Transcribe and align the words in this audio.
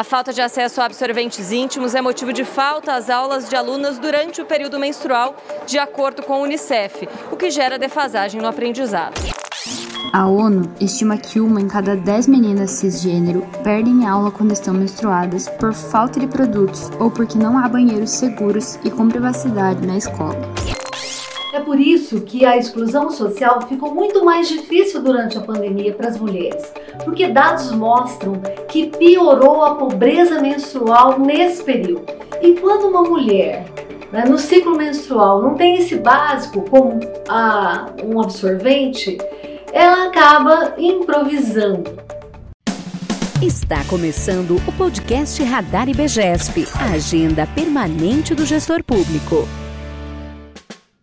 A 0.00 0.04
falta 0.04 0.32
de 0.32 0.40
acesso 0.40 0.80
a 0.80 0.86
absorventes 0.86 1.52
íntimos 1.52 1.94
é 1.94 2.00
motivo 2.00 2.32
de 2.32 2.42
falta 2.42 2.94
às 2.94 3.10
aulas 3.10 3.50
de 3.50 3.54
alunas 3.54 3.98
durante 3.98 4.40
o 4.40 4.46
período 4.46 4.78
menstrual, 4.78 5.36
de 5.66 5.78
acordo 5.78 6.22
com 6.22 6.32
a 6.32 6.38
Unicef, 6.38 7.06
o 7.30 7.36
que 7.36 7.50
gera 7.50 7.78
defasagem 7.78 8.40
no 8.40 8.48
aprendizado. 8.48 9.20
A 10.10 10.26
ONU 10.26 10.72
estima 10.80 11.18
que 11.18 11.38
uma 11.38 11.60
em 11.60 11.68
cada 11.68 11.94
dez 11.94 12.26
meninas 12.26 12.70
cisgênero 12.70 13.46
perdem 13.62 14.06
aula 14.06 14.30
quando 14.30 14.52
estão 14.52 14.72
menstruadas 14.72 15.50
por 15.50 15.74
falta 15.74 16.18
de 16.18 16.26
produtos 16.26 16.90
ou 16.98 17.10
porque 17.10 17.36
não 17.36 17.58
há 17.58 17.68
banheiros 17.68 18.12
seguros 18.12 18.76
e 18.82 18.90
com 18.90 19.06
privacidade 19.06 19.86
na 19.86 19.98
escola. 19.98 20.40
É 21.52 21.58
por 21.58 21.80
isso 21.80 22.20
que 22.20 22.44
a 22.44 22.56
exclusão 22.56 23.10
social 23.10 23.60
ficou 23.62 23.92
muito 23.92 24.24
mais 24.24 24.48
difícil 24.48 25.02
durante 25.02 25.36
a 25.36 25.40
pandemia 25.40 25.92
para 25.92 26.08
as 26.08 26.16
mulheres, 26.16 26.72
porque 27.04 27.26
dados 27.26 27.72
mostram 27.72 28.40
que 28.68 28.86
piorou 28.86 29.64
a 29.64 29.74
pobreza 29.74 30.40
menstrual 30.40 31.18
nesse 31.18 31.64
período. 31.64 32.06
E 32.40 32.54
quando 32.54 32.86
uma 32.86 33.02
mulher 33.02 33.64
né, 34.12 34.24
no 34.26 34.38
ciclo 34.38 34.76
menstrual 34.76 35.42
não 35.42 35.56
tem 35.56 35.78
esse 35.78 35.96
básico 35.96 36.62
como 36.70 37.00
a, 37.28 37.86
um 38.04 38.20
absorvente, 38.20 39.18
ela 39.72 40.06
acaba 40.06 40.74
improvisando. 40.78 41.98
Está 43.42 43.82
começando 43.88 44.56
o 44.68 44.72
podcast 44.72 45.42
Radar 45.42 45.88
IBGESP, 45.88 46.68
a 46.78 46.94
agenda 46.94 47.44
permanente 47.56 48.36
do 48.36 48.46
gestor 48.46 48.84
público. 48.84 49.48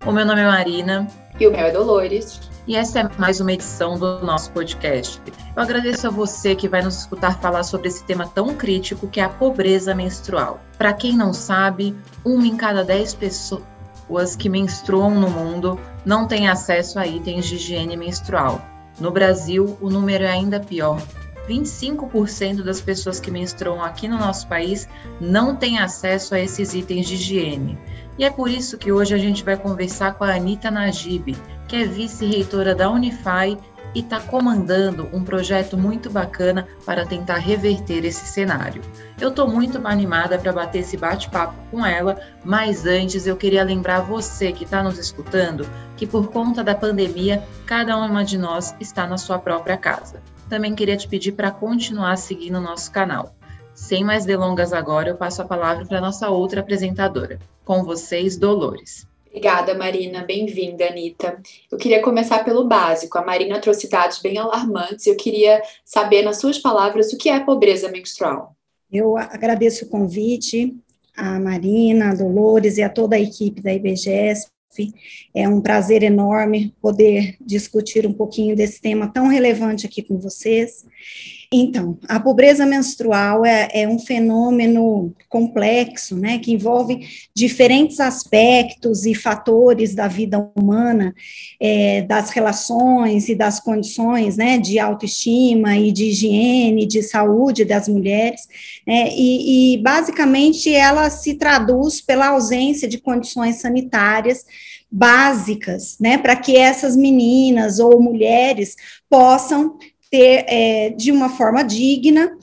O 0.08 0.12
meu 0.14 0.26
nome 0.26 0.40
é 0.40 0.48
Marina. 0.48 1.06
E 1.38 1.46
o 1.46 1.52
meu 1.52 1.60
é 1.60 1.70
Dolores. 1.70 2.40
E 2.66 2.78
essa 2.78 3.02
é 3.02 3.10
mais 3.18 3.42
uma 3.42 3.52
edição 3.52 4.00
do 4.00 4.24
nosso 4.24 4.50
podcast. 4.52 5.22
Eu 5.54 5.62
agradeço 5.62 6.08
a 6.08 6.10
você 6.10 6.56
que 6.56 6.70
vai 6.70 6.82
nos 6.82 7.00
escutar 7.00 7.42
falar 7.42 7.64
sobre 7.64 7.90
esse 7.90 8.06
tema 8.06 8.26
tão 8.26 8.56
crítico 8.56 9.10
que 9.10 9.20
é 9.20 9.26
a 9.26 9.30
pobreza 9.30 9.94
menstrual. 9.94 10.62
Para 10.78 10.94
quem 10.94 11.18
não 11.18 11.34
sabe, 11.34 11.94
uma 12.24 12.48
em 12.48 12.56
cada 12.56 12.86
dez 12.86 13.14
pessoas 13.14 14.34
que 14.38 14.48
menstruam 14.48 15.20
no 15.20 15.30
mundo 15.30 15.78
não 16.06 16.26
tem 16.26 16.48
acesso 16.48 16.98
a 16.98 17.06
itens 17.06 17.46
de 17.46 17.56
higiene 17.56 17.98
menstrual. 17.98 18.62
No 19.02 19.12
Brasil, 19.12 19.78
o 19.82 19.90
número 19.90 20.24
é 20.24 20.30
ainda 20.30 20.58
pior. 20.58 21.02
25% 21.50 22.64
das 22.64 22.80
pessoas 22.80 23.20
que 23.20 23.32
menstruam 23.32 23.84
aqui 23.84 24.08
no 24.08 24.18
nosso 24.18 24.48
país 24.48 24.88
não 25.20 25.54
têm 25.54 25.80
acesso 25.80 26.34
a 26.34 26.40
esses 26.40 26.74
itens 26.74 27.08
de 27.08 27.16
higiene. 27.16 27.78
E 28.18 28.26
é 28.26 28.30
por 28.30 28.50
isso 28.50 28.78
que 28.78 28.92
hoje 28.92 29.14
a 29.14 29.18
gente 29.18 29.44
vai 29.44 29.56
conversar 29.56 30.16
com 30.16 30.24
a 30.24 30.34
Anitta 30.34 30.72
Najib, 30.72 31.38
que 31.68 31.76
é 31.76 31.86
vice-reitora 31.86 32.74
da 32.74 32.90
Unify 32.90 33.58
e 33.94 34.00
está 34.00 34.20
comandando 34.20 35.08
um 35.14 35.24
projeto 35.24 35.78
muito 35.78 36.10
bacana 36.10 36.68
para 36.86 37.06
tentar 37.06 37.38
reverter 37.38 38.04
esse 38.06 38.26
cenário. 38.26 38.82
Eu 39.20 39.30
estou 39.30 39.48
muito 39.48 39.80
animada 39.88 40.38
para 40.38 40.52
bater 40.52 40.80
esse 40.80 40.98
bate-papo 40.98 41.56
com 41.72 41.86
ela, 41.86 42.20
mas 42.44 42.86
antes 42.86 43.28
eu 43.28 43.38
queria 43.38 43.64
lembrar 43.64 44.02
você 44.02 44.52
que 44.52 44.64
está 44.64 44.84
nos 44.84 44.98
escutando 44.98 45.68
que 45.96 46.06
por 46.06 46.32
conta 46.32 46.64
da 46.64 46.76
pandemia, 46.76 47.44
cada 47.66 47.98
uma 47.98 48.24
de 48.24 48.38
nós 48.38 48.76
está 48.80 49.08
na 49.08 49.18
sua 49.18 49.40
própria 49.40 49.78
casa 49.78 50.22
também 50.48 50.76
queria 50.76 50.98
te 50.98 51.08
pedir 51.08 51.34
para 51.34 51.52
continuar 51.52 52.18
seguindo 52.18 52.58
o 52.58 52.62
nosso 52.62 52.92
canal. 52.92 53.36
Sem 53.74 54.04
mais 54.04 54.26
delongas 54.26 54.74
agora, 54.74 55.10
eu 55.10 55.16
passo 55.16 55.42
a 55.42 55.46
palavra 55.46 55.86
para 55.86 56.02
nossa 56.02 56.30
outra 56.30 56.62
apresentadora. 56.62 57.40
Com 57.68 57.84
vocês, 57.84 58.38
Dolores. 58.38 59.06
Obrigada, 59.28 59.76
Marina. 59.76 60.24
Bem-vinda, 60.24 60.88
Anitta. 60.88 61.38
Eu 61.70 61.78
queria 61.78 62.02
começar 62.02 62.46
pelo 62.46 62.66
básico. 62.66 63.18
A 63.18 63.26
Marina 63.26 63.60
trouxe 63.60 63.90
dados 63.90 64.22
bem 64.22 64.38
alarmantes 64.38 65.06
e 65.06 65.10
eu 65.10 65.18
queria 65.18 65.62
saber, 65.84 66.22
nas 66.22 66.38
suas 66.38 66.58
palavras, 66.58 67.12
o 67.12 67.18
que 67.18 67.28
é 67.28 67.38
pobreza 67.42 67.92
menstrual. 67.92 68.56
Eu 68.90 69.18
agradeço 69.18 69.84
o 69.84 69.90
convite 69.90 70.78
à 71.14 71.38
Marina, 71.42 72.12
a 72.12 72.16
Dolores 72.16 72.78
e 72.78 72.84
a 72.84 72.90
toda 72.90 73.18
a 73.18 73.20
equipe 73.20 73.62
da 73.62 73.74
IBGES 73.74 74.50
é 75.34 75.48
um 75.48 75.62
prazer 75.62 76.04
enorme 76.04 76.74
poder 76.82 77.36
discutir 77.42 78.06
um 78.06 78.14
pouquinho 78.14 78.56
desse 78.56 78.82
tema 78.82 79.08
tão 79.08 79.28
relevante 79.28 79.86
aqui 79.86 80.02
com 80.02 80.18
vocês. 80.18 80.86
Então, 81.52 81.98
a 82.10 82.20
pobreza 82.20 82.66
menstrual 82.66 83.46
é, 83.46 83.70
é, 83.72 83.88
um 83.88 83.98
fenômeno 83.98 85.16
complexo, 85.30 86.18
né, 86.18 86.40
que 86.40 86.52
envolve 86.52 87.08
diferentes 87.34 88.02
aspectos 88.02 89.06
e 89.06 89.16
fatores 89.16 89.96
da 89.96 90.10
vida 90.10 90.52
humana, 90.56 91.16
é, 91.58 92.02
das 92.02 92.32
relações 92.32 93.30
e 93.30 93.36
das 93.36 93.62
condições, 93.62 94.36
né, 94.36 94.58
de 94.58 94.78
autoestima 94.78 95.78
e 95.78 95.90
de 95.90 96.10
higiene, 96.10 96.86
de 96.86 97.02
saúde 97.02 97.64
das 97.64 97.88
mulheres, 97.88 98.42
né, 98.86 99.10
e, 99.16 99.76
e 99.76 99.78
basicamente 99.78 100.74
ela 100.74 101.10
se 101.10 101.36
traduz 101.36 102.02
pela 102.02 102.28
ausência 102.28 102.90
de 102.90 102.98
condições 102.98 103.62
sanitárias 103.62 104.46
básicas, 104.92 105.98
né, 105.98 106.18
para 106.18 106.36
que 106.36 106.58
essas 106.58 106.98
meninas 106.98 107.80
ou 107.80 108.02
mulheres 108.02 108.76
possam 109.10 109.78
ter, 110.10 110.46
é, 110.48 110.90
de 110.90 111.12
uma 111.12 111.30
forma 111.30 111.64
digna, 111.64 112.38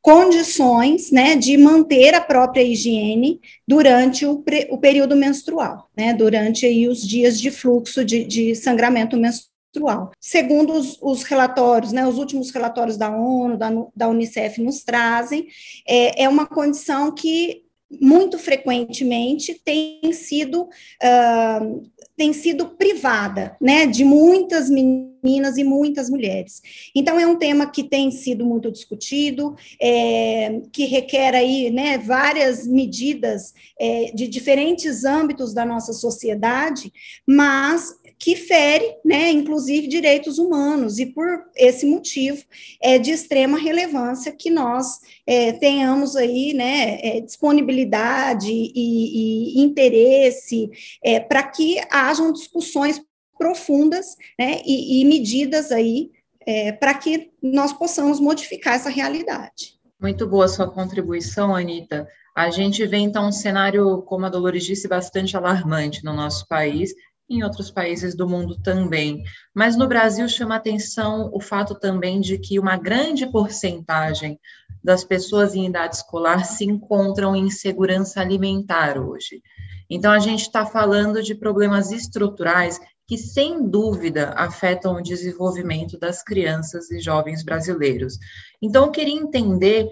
condições, 0.00 1.10
né, 1.10 1.36
de 1.36 1.56
manter 1.58 2.14
a 2.14 2.20
própria 2.20 2.62
higiene 2.62 3.40
durante 3.66 4.24
o, 4.24 4.42
o 4.70 4.78
período 4.78 5.14
menstrual, 5.16 5.88
né, 5.96 6.14
durante 6.14 6.64
aí 6.64 6.88
os 6.88 7.06
dias 7.06 7.38
de 7.38 7.50
fluxo 7.50 8.04
de, 8.04 8.24
de 8.24 8.54
sangramento 8.54 9.16
menstrual. 9.16 10.12
Segundo 10.18 10.72
os, 10.72 10.98
os, 11.02 11.24
relatórios, 11.24 11.92
né, 11.92 12.06
os 12.06 12.16
últimos 12.16 12.50
relatórios 12.50 12.96
da 12.96 13.14
ONU, 13.14 13.58
da, 13.58 13.70
da 13.94 14.08
Unicef 14.08 14.62
nos 14.62 14.82
trazem, 14.82 15.46
é, 15.86 16.24
é 16.24 16.28
uma 16.28 16.46
condição 16.46 17.12
que 17.12 17.64
muito 17.90 18.38
frequentemente 18.38 19.60
tem 19.64 20.12
sido 20.12 20.62
uh, 20.62 21.90
tem 22.18 22.32
sido 22.32 22.70
privada, 22.70 23.56
né, 23.60 23.86
de 23.86 24.04
muitas 24.04 24.68
meninas 24.68 25.56
e 25.56 25.62
muitas 25.62 26.10
mulheres. 26.10 26.60
Então 26.92 27.18
é 27.18 27.24
um 27.24 27.36
tema 27.36 27.70
que 27.70 27.84
tem 27.84 28.10
sido 28.10 28.44
muito 28.44 28.72
discutido, 28.72 29.54
é, 29.80 30.60
que 30.72 30.84
requer 30.84 31.36
aí, 31.36 31.70
né, 31.70 31.96
várias 31.96 32.66
medidas 32.66 33.54
é, 33.80 34.10
de 34.12 34.26
diferentes 34.26 35.04
âmbitos 35.04 35.54
da 35.54 35.64
nossa 35.64 35.92
sociedade, 35.92 36.92
mas 37.24 37.94
que 38.18 38.34
fere, 38.34 38.96
né, 39.04 39.30
inclusive 39.30 39.86
direitos 39.86 40.38
humanos, 40.38 40.98
e 40.98 41.06
por 41.06 41.26
esse 41.56 41.86
motivo 41.86 42.44
é 42.82 42.98
de 42.98 43.12
extrema 43.12 43.58
relevância 43.58 44.32
que 44.32 44.50
nós 44.50 44.98
é, 45.26 45.52
tenhamos 45.52 46.16
aí, 46.16 46.52
né, 46.52 46.98
é, 47.00 47.20
disponibilidade 47.20 48.50
e, 48.50 49.60
e 49.60 49.60
interesse 49.60 50.68
é, 51.02 51.20
para 51.20 51.42
que 51.44 51.80
hajam 51.90 52.32
discussões 52.32 53.00
profundas, 53.38 54.16
né, 54.38 54.60
e, 54.66 55.00
e 55.00 55.04
medidas 55.04 55.70
aí 55.70 56.10
é, 56.44 56.72
para 56.72 56.94
que 56.94 57.30
nós 57.42 57.72
possamos 57.72 58.18
modificar 58.18 58.74
essa 58.74 58.90
realidade. 58.90 59.78
Muito 60.00 60.26
boa 60.26 60.48
sua 60.48 60.70
contribuição, 60.70 61.54
Anitta. 61.54 62.08
A 62.34 62.50
gente 62.50 62.86
vê, 62.86 62.98
então, 62.98 63.28
um 63.28 63.32
cenário, 63.32 64.00
como 64.02 64.24
a 64.24 64.28
Dolores 64.28 64.64
disse, 64.64 64.86
bastante 64.86 65.36
alarmante 65.36 66.04
no 66.04 66.14
nosso 66.14 66.46
país, 66.46 66.94
em 67.28 67.42
outros 67.42 67.70
países 67.70 68.14
do 68.14 68.28
mundo 68.28 68.58
também. 68.62 69.22
Mas 69.54 69.76
no 69.76 69.86
Brasil 69.86 70.28
chama 70.28 70.56
atenção 70.56 71.30
o 71.32 71.40
fato 71.40 71.74
também 71.74 72.20
de 72.20 72.38
que 72.38 72.58
uma 72.58 72.76
grande 72.76 73.26
porcentagem 73.26 74.38
das 74.82 75.04
pessoas 75.04 75.54
em 75.54 75.66
idade 75.66 75.96
escolar 75.96 76.44
se 76.44 76.64
encontram 76.64 77.36
em 77.36 77.46
insegurança 77.46 78.20
alimentar 78.20 78.98
hoje. 78.98 79.42
Então, 79.90 80.12
a 80.12 80.18
gente 80.18 80.42
está 80.42 80.66
falando 80.66 81.22
de 81.22 81.34
problemas 81.34 81.90
estruturais 81.90 82.80
que, 83.06 83.16
sem 83.16 83.66
dúvida, 83.68 84.34
afetam 84.36 84.96
o 84.96 85.02
desenvolvimento 85.02 85.98
das 85.98 86.22
crianças 86.22 86.90
e 86.90 87.00
jovens 87.00 87.42
brasileiros. 87.42 88.18
Então, 88.60 88.84
eu 88.84 88.90
queria 88.90 89.18
entender 89.18 89.88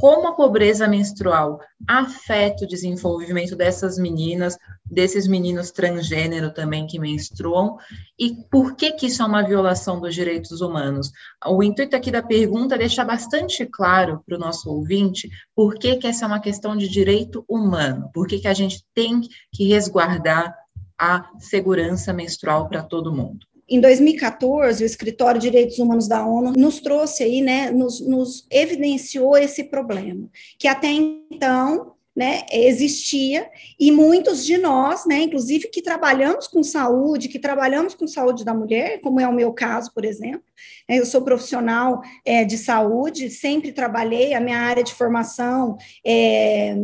como 0.00 0.28
a 0.28 0.34
pobreza 0.34 0.86
menstrual 0.86 1.60
afeta 1.86 2.64
o 2.64 2.68
desenvolvimento 2.68 3.56
dessas 3.56 3.98
meninas, 3.98 4.56
desses 4.84 5.26
meninos 5.26 5.70
transgênero 5.72 6.52
também 6.52 6.86
que 6.86 6.98
menstruam, 6.98 7.76
e 8.18 8.34
por 8.50 8.76
que 8.76 8.92
que 8.92 9.06
isso 9.06 9.22
é 9.22 9.26
uma 9.26 9.42
violação 9.42 10.00
dos 10.00 10.14
direitos 10.14 10.60
humanos. 10.60 11.10
O 11.46 11.62
intuito 11.62 11.96
aqui 11.96 12.10
da 12.10 12.22
pergunta 12.22 12.76
é 12.76 12.78
deixar 12.78 13.04
bastante 13.04 13.66
claro 13.66 14.22
para 14.24 14.36
o 14.36 14.40
nosso 14.40 14.70
ouvinte 14.70 15.28
por 15.54 15.74
que 15.74 15.96
que 15.96 16.06
essa 16.06 16.24
é 16.24 16.28
uma 16.28 16.40
questão 16.40 16.76
de 16.76 16.88
direito 16.88 17.44
humano, 17.48 18.08
por 18.14 18.28
que 18.28 18.38
que 18.38 18.48
a 18.48 18.54
gente 18.54 18.84
tem 18.94 19.20
que 19.52 19.68
resguardar 19.68 20.54
a 20.98 21.30
segurança 21.38 22.12
menstrual 22.12 22.68
para 22.68 22.82
todo 22.82 23.12
mundo. 23.12 23.46
Em 23.68 23.80
2014, 23.80 24.82
o 24.82 24.86
Escritório 24.86 25.40
de 25.40 25.50
Direitos 25.50 25.78
Humanos 25.78 26.08
da 26.08 26.24
ONU 26.24 26.52
nos 26.52 26.80
trouxe 26.80 27.22
aí, 27.22 27.42
né, 27.42 27.70
nos, 27.70 28.00
nos 28.00 28.46
evidenciou 28.50 29.36
esse 29.36 29.64
problema, 29.64 30.28
que 30.58 30.66
até 30.66 30.88
então 30.88 31.97
né, 32.18 32.44
existia, 32.50 33.48
e 33.78 33.92
muitos 33.92 34.44
de 34.44 34.58
nós, 34.58 35.06
né, 35.06 35.20
inclusive 35.20 35.68
que 35.68 35.80
trabalhamos 35.80 36.48
com 36.48 36.64
saúde, 36.64 37.28
que 37.28 37.38
trabalhamos 37.38 37.94
com 37.94 38.08
saúde 38.08 38.44
da 38.44 38.52
mulher, 38.52 39.00
como 39.00 39.20
é 39.20 39.28
o 39.28 39.32
meu 39.32 39.52
caso, 39.52 39.94
por 39.94 40.04
exemplo, 40.04 40.42
né, 40.88 40.98
eu 40.98 41.06
sou 41.06 41.22
profissional 41.22 42.02
é, 42.24 42.44
de 42.44 42.58
saúde, 42.58 43.30
sempre 43.30 43.70
trabalhei, 43.70 44.34
a 44.34 44.40
minha 44.40 44.58
área 44.58 44.82
de 44.82 44.92
formação, 44.92 45.78
é, 46.04 46.76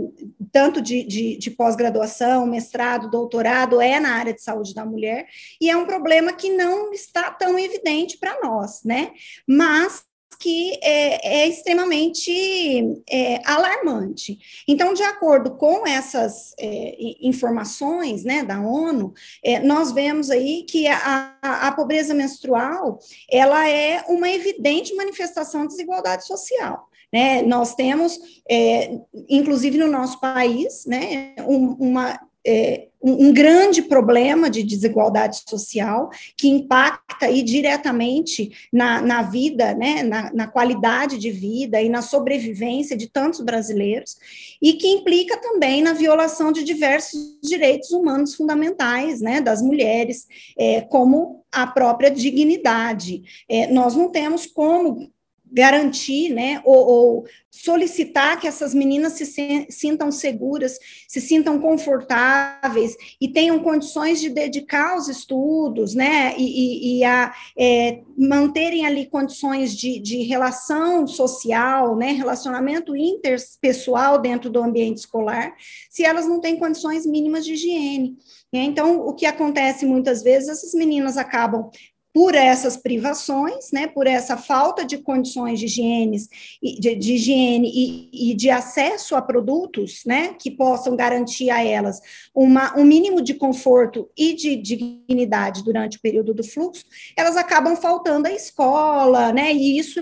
tanto 0.53 0.81
de, 0.81 1.03
de, 1.03 1.37
de 1.37 1.51
pós-graduação, 1.51 2.47
mestrado, 2.47 3.11
doutorado, 3.11 3.81
é 3.81 3.99
na 3.99 4.11
área 4.11 4.33
de 4.33 4.41
saúde 4.41 4.73
da 4.73 4.87
mulher, 4.87 5.27
e 5.61 5.69
é 5.69 5.77
um 5.77 5.85
problema 5.85 6.33
que 6.33 6.49
não 6.49 6.93
está 6.93 7.29
tão 7.33 7.59
evidente 7.59 8.19
para 8.19 8.39
nós, 8.41 8.85
né, 8.85 9.11
mas 9.49 10.05
que 10.35 10.79
é, 10.83 11.43
é 11.45 11.49
extremamente 11.49 13.03
é, 13.09 13.41
alarmante. 13.45 14.39
Então, 14.69 14.93
de 14.93 15.03
acordo 15.03 15.53
com 15.53 15.87
essas 15.87 16.55
é, 16.59 16.97
informações 17.21 18.25
né, 18.25 18.45
da 18.45 18.61
ONU, 18.61 19.13
é, 19.43 19.61
nós 19.61 19.93
vemos 19.93 20.31
aí 20.31 20.65
que 20.65 20.87
a, 20.87 21.37
a, 21.43 21.73
pobreza 21.73 22.15
menstrual 22.15 22.99
ela 23.31 23.69
é 23.69 24.05
uma 24.09 24.29
evidente 24.29 24.95
manifestação 24.95 25.63
de 25.63 25.69
desigualdade 25.69 26.27
social. 26.27 26.89
Né? 27.13 27.43
Nós 27.43 27.75
temos, 27.75 28.19
é, 28.51 28.99
inclusive 29.29 29.79
no 29.79 29.87
nosso 29.87 30.21
país, 30.21 30.85
né, 30.87 31.35
um, 31.47 31.75
uma 31.79 32.21
é, 32.47 32.89
um, 33.03 33.29
um, 33.29 33.33
grande 33.33 33.83
problema 33.83 34.49
de 34.49 34.63
desigualdade 34.63 35.43
social 35.49 36.11
que 36.37 36.49
impacta 36.49 37.27
aí 37.27 37.43
diretamente 37.43 38.51
na, 38.73 39.01
na 39.03 39.23
vida, 39.23 39.75
né, 39.75 40.03
na, 40.03 40.33
na, 40.33 40.47
qualidade 40.47 41.19
de 41.19 41.31
vida 41.31 41.81
e 41.83 41.89
na 41.89 42.01
sobrevivência 42.01 42.97
de 42.97 43.07
tantos 43.07 43.41
brasileiros, 43.41 44.17
e 44.61 44.75
que 44.75 44.89
implica 44.89 45.37
também 45.37 45.83
na 45.83 45.93
violação 45.93 46.51
de 46.51 46.65
diversos 46.65 47.39
direitos 47.43 47.91
humanos 47.91 48.35
fundamentais 48.35 49.21
né, 49.21 49.41
das 49.41 49.61
mulheres, 49.61 50.27
é, 50.59 50.81
como 50.81 51.45
a 51.53 51.67
própria 51.67 52.11
dignidade. 52.11 53.23
É, 53.49 53.67
nós 53.69 53.95
não 53.95 54.11
temos 54.11 54.47
como 54.47 55.13
garantir, 55.55 56.31
né, 56.31 56.61
ou, 56.65 56.87
ou, 56.87 57.25
solicitar 57.49 58.41
que 58.41 58.49
essas 58.49 58.75
meninas 58.75 59.13
se 59.13 59.67
sintam 59.71 60.11
seguras, 60.11 60.77
se 61.07 61.21
sintam 61.21 61.61
confortáveis 61.61 62.97
e 63.21 63.29
tenham 63.29 63.61
condições 63.61 64.21
de 64.21 64.29
dedicar 64.29 64.91
aos 64.91 65.07
estudos, 65.07 65.95
né, 65.95 66.35
e, 66.37 66.43
e, 66.43 66.99
e 66.99 67.05
a 67.05 67.33
é, 67.57 68.01
manterem 68.19 68.85
ali 68.85 69.07
condições 69.07 69.73
de, 69.73 70.01
de 70.01 70.25
relação 70.25 71.07
social, 71.07 71.95
né, 71.97 72.11
relacionamento 72.11 72.97
interpessoal 72.97 74.21
dentro 74.21 74.51
do 74.51 74.61
ambiente 74.61 74.99
escolar, 74.99 75.55
se 75.89 76.05
elas 76.05 76.27
não 76.27 76.41
têm 76.41 76.59
condições 76.59 77.07
mínimas 77.07 77.45
de 77.45 77.53
higiene. 77.53 78.17
Então, 78.53 79.01
o 79.01 79.15
que 79.15 79.27
acontece 79.27 79.87
muitas 79.87 80.23
vezes, 80.23 80.49
essas 80.49 80.75
meninas 80.75 81.17
acabam 81.17 81.71
por 82.15 82.37
essas 82.37 82.77
privações, 82.77 83.73
né, 83.73 83.89
por 83.89 84.07
essa 84.07 84.37
falta 84.37 84.85
de 84.85 84.99
condições 84.99 85.59
de 85.59 85.67
higiene, 85.67 86.17
de, 86.63 86.95
de 86.95 87.15
higiene 87.15 87.69
e, 87.75 88.31
e, 88.31 88.35
de 88.35 88.51
acesso 88.51 89.17
a 89.17 89.21
produtos, 89.21 90.05
né, 90.07 90.33
que 90.39 90.49
possam 90.49 90.95
garantir 90.95 91.51
a 91.51 91.65
elas 91.65 92.01
uma, 92.33 92.79
um 92.79 92.85
mínimo 92.85 93.21
de 93.21 93.35
conforto 93.35 94.09
e 94.17 94.33
de 94.33 94.55
dignidade 94.55 95.65
durante 95.65 95.99
o 95.99 96.01
período 96.01 96.33
do 96.33 96.45
fluxo, 96.45 96.85
elas 97.17 97.37
acabam 97.37 97.75
faltando 97.75 98.29
à 98.29 98.31
escola, 98.31 99.33
né, 99.33 99.53
e 99.53 99.77
isso 99.77 100.01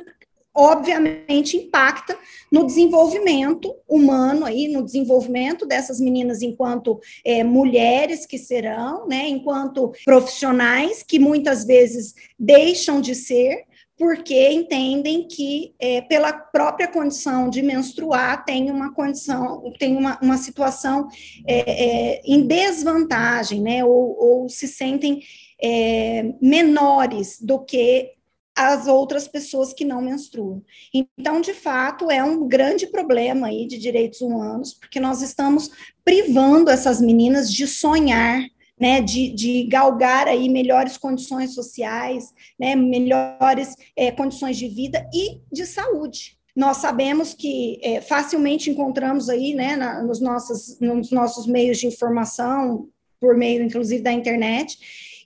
obviamente 0.54 1.56
impacta 1.56 2.16
no 2.50 2.66
desenvolvimento 2.66 3.75
humano 3.88 4.44
aí, 4.44 4.69
no 4.69 4.84
desenvolvimento 4.84 5.64
dessas 5.66 5.99
meninas 5.99 6.43
enquanto 6.43 7.00
é, 7.25 7.43
mulheres 7.43 8.26
que 8.26 8.37
serão, 8.37 9.06
né, 9.08 9.28
enquanto 9.28 9.93
profissionais 10.04 11.02
que 11.02 11.19
muitas 11.19 11.64
vezes 11.64 12.14
deixam 12.38 13.00
de 13.00 13.14
ser 13.14 13.64
porque 13.96 14.50
entendem 14.50 15.28
que 15.28 15.75
é, 15.78 16.00
pela 16.00 16.32
própria 16.32 16.88
condição 16.88 17.49
de 17.49 17.62
menstruar 17.62 18.44
tem 18.44 18.70
uma 18.70 18.93
condição, 18.93 19.62
tem 19.78 19.96
uma, 19.96 20.19
uma 20.20 20.37
situação 20.37 21.08
é, 21.46 22.16
é 22.16 22.22
em 22.25 22.46
desvantagem, 22.46 23.60
né, 23.62 23.84
ou, 23.84 24.16
ou 24.19 24.49
se 24.49 24.66
sentem 24.66 25.20
é, 25.62 26.34
menores 26.40 27.40
do 27.40 27.60
que 27.64 28.10
as 28.56 28.87
outras 28.87 29.26
pessoas 29.26 29.72
que 29.72 29.84
não 29.84 30.02
menstruam. 30.02 30.62
Então, 30.93 31.40
de 31.40 31.54
fato, 31.54 32.10
é 32.10 32.22
um 32.22 32.46
grande 32.46 32.87
problema 32.87 33.49
aí 33.49 33.66
de 33.66 33.78
direitos 33.78 34.20
humanos, 34.20 34.75
porque 34.75 35.00
nós 35.00 35.22
estamos 35.22 35.70
privando 36.04 36.70
essas 36.70 37.00
meninas 37.00 37.50
de 37.52 37.66
sonhar, 37.66 38.44
né, 38.78 39.00
de, 39.00 39.31
de 39.31 39.64
galgar 39.64 40.26
aí 40.26 40.49
melhores 40.49 40.99
condições 40.99 41.54
sociais, 41.54 42.32
né, 42.58 42.75
melhores 42.75 43.76
é, 43.96 44.10
condições 44.10 44.56
de 44.56 44.69
vida 44.69 45.08
e 45.14 45.40
de 45.52 45.64
saúde. 45.64 46.37
Nós 46.54 46.78
sabemos 46.78 47.32
que 47.32 47.78
é, 47.82 48.00
facilmente 48.00 48.69
encontramos 48.69 49.31
aí, 49.31 49.54
né, 49.54 49.76
na, 49.76 50.02
nos, 50.02 50.20
nossos, 50.20 50.78
nos 50.81 51.10
nossos 51.10 51.46
meios 51.46 51.78
de 51.78 51.87
informação, 51.87 52.88
por 53.19 53.37
meio, 53.37 53.62
inclusive, 53.62 54.02
da 54.02 54.12
internet, 54.12 54.76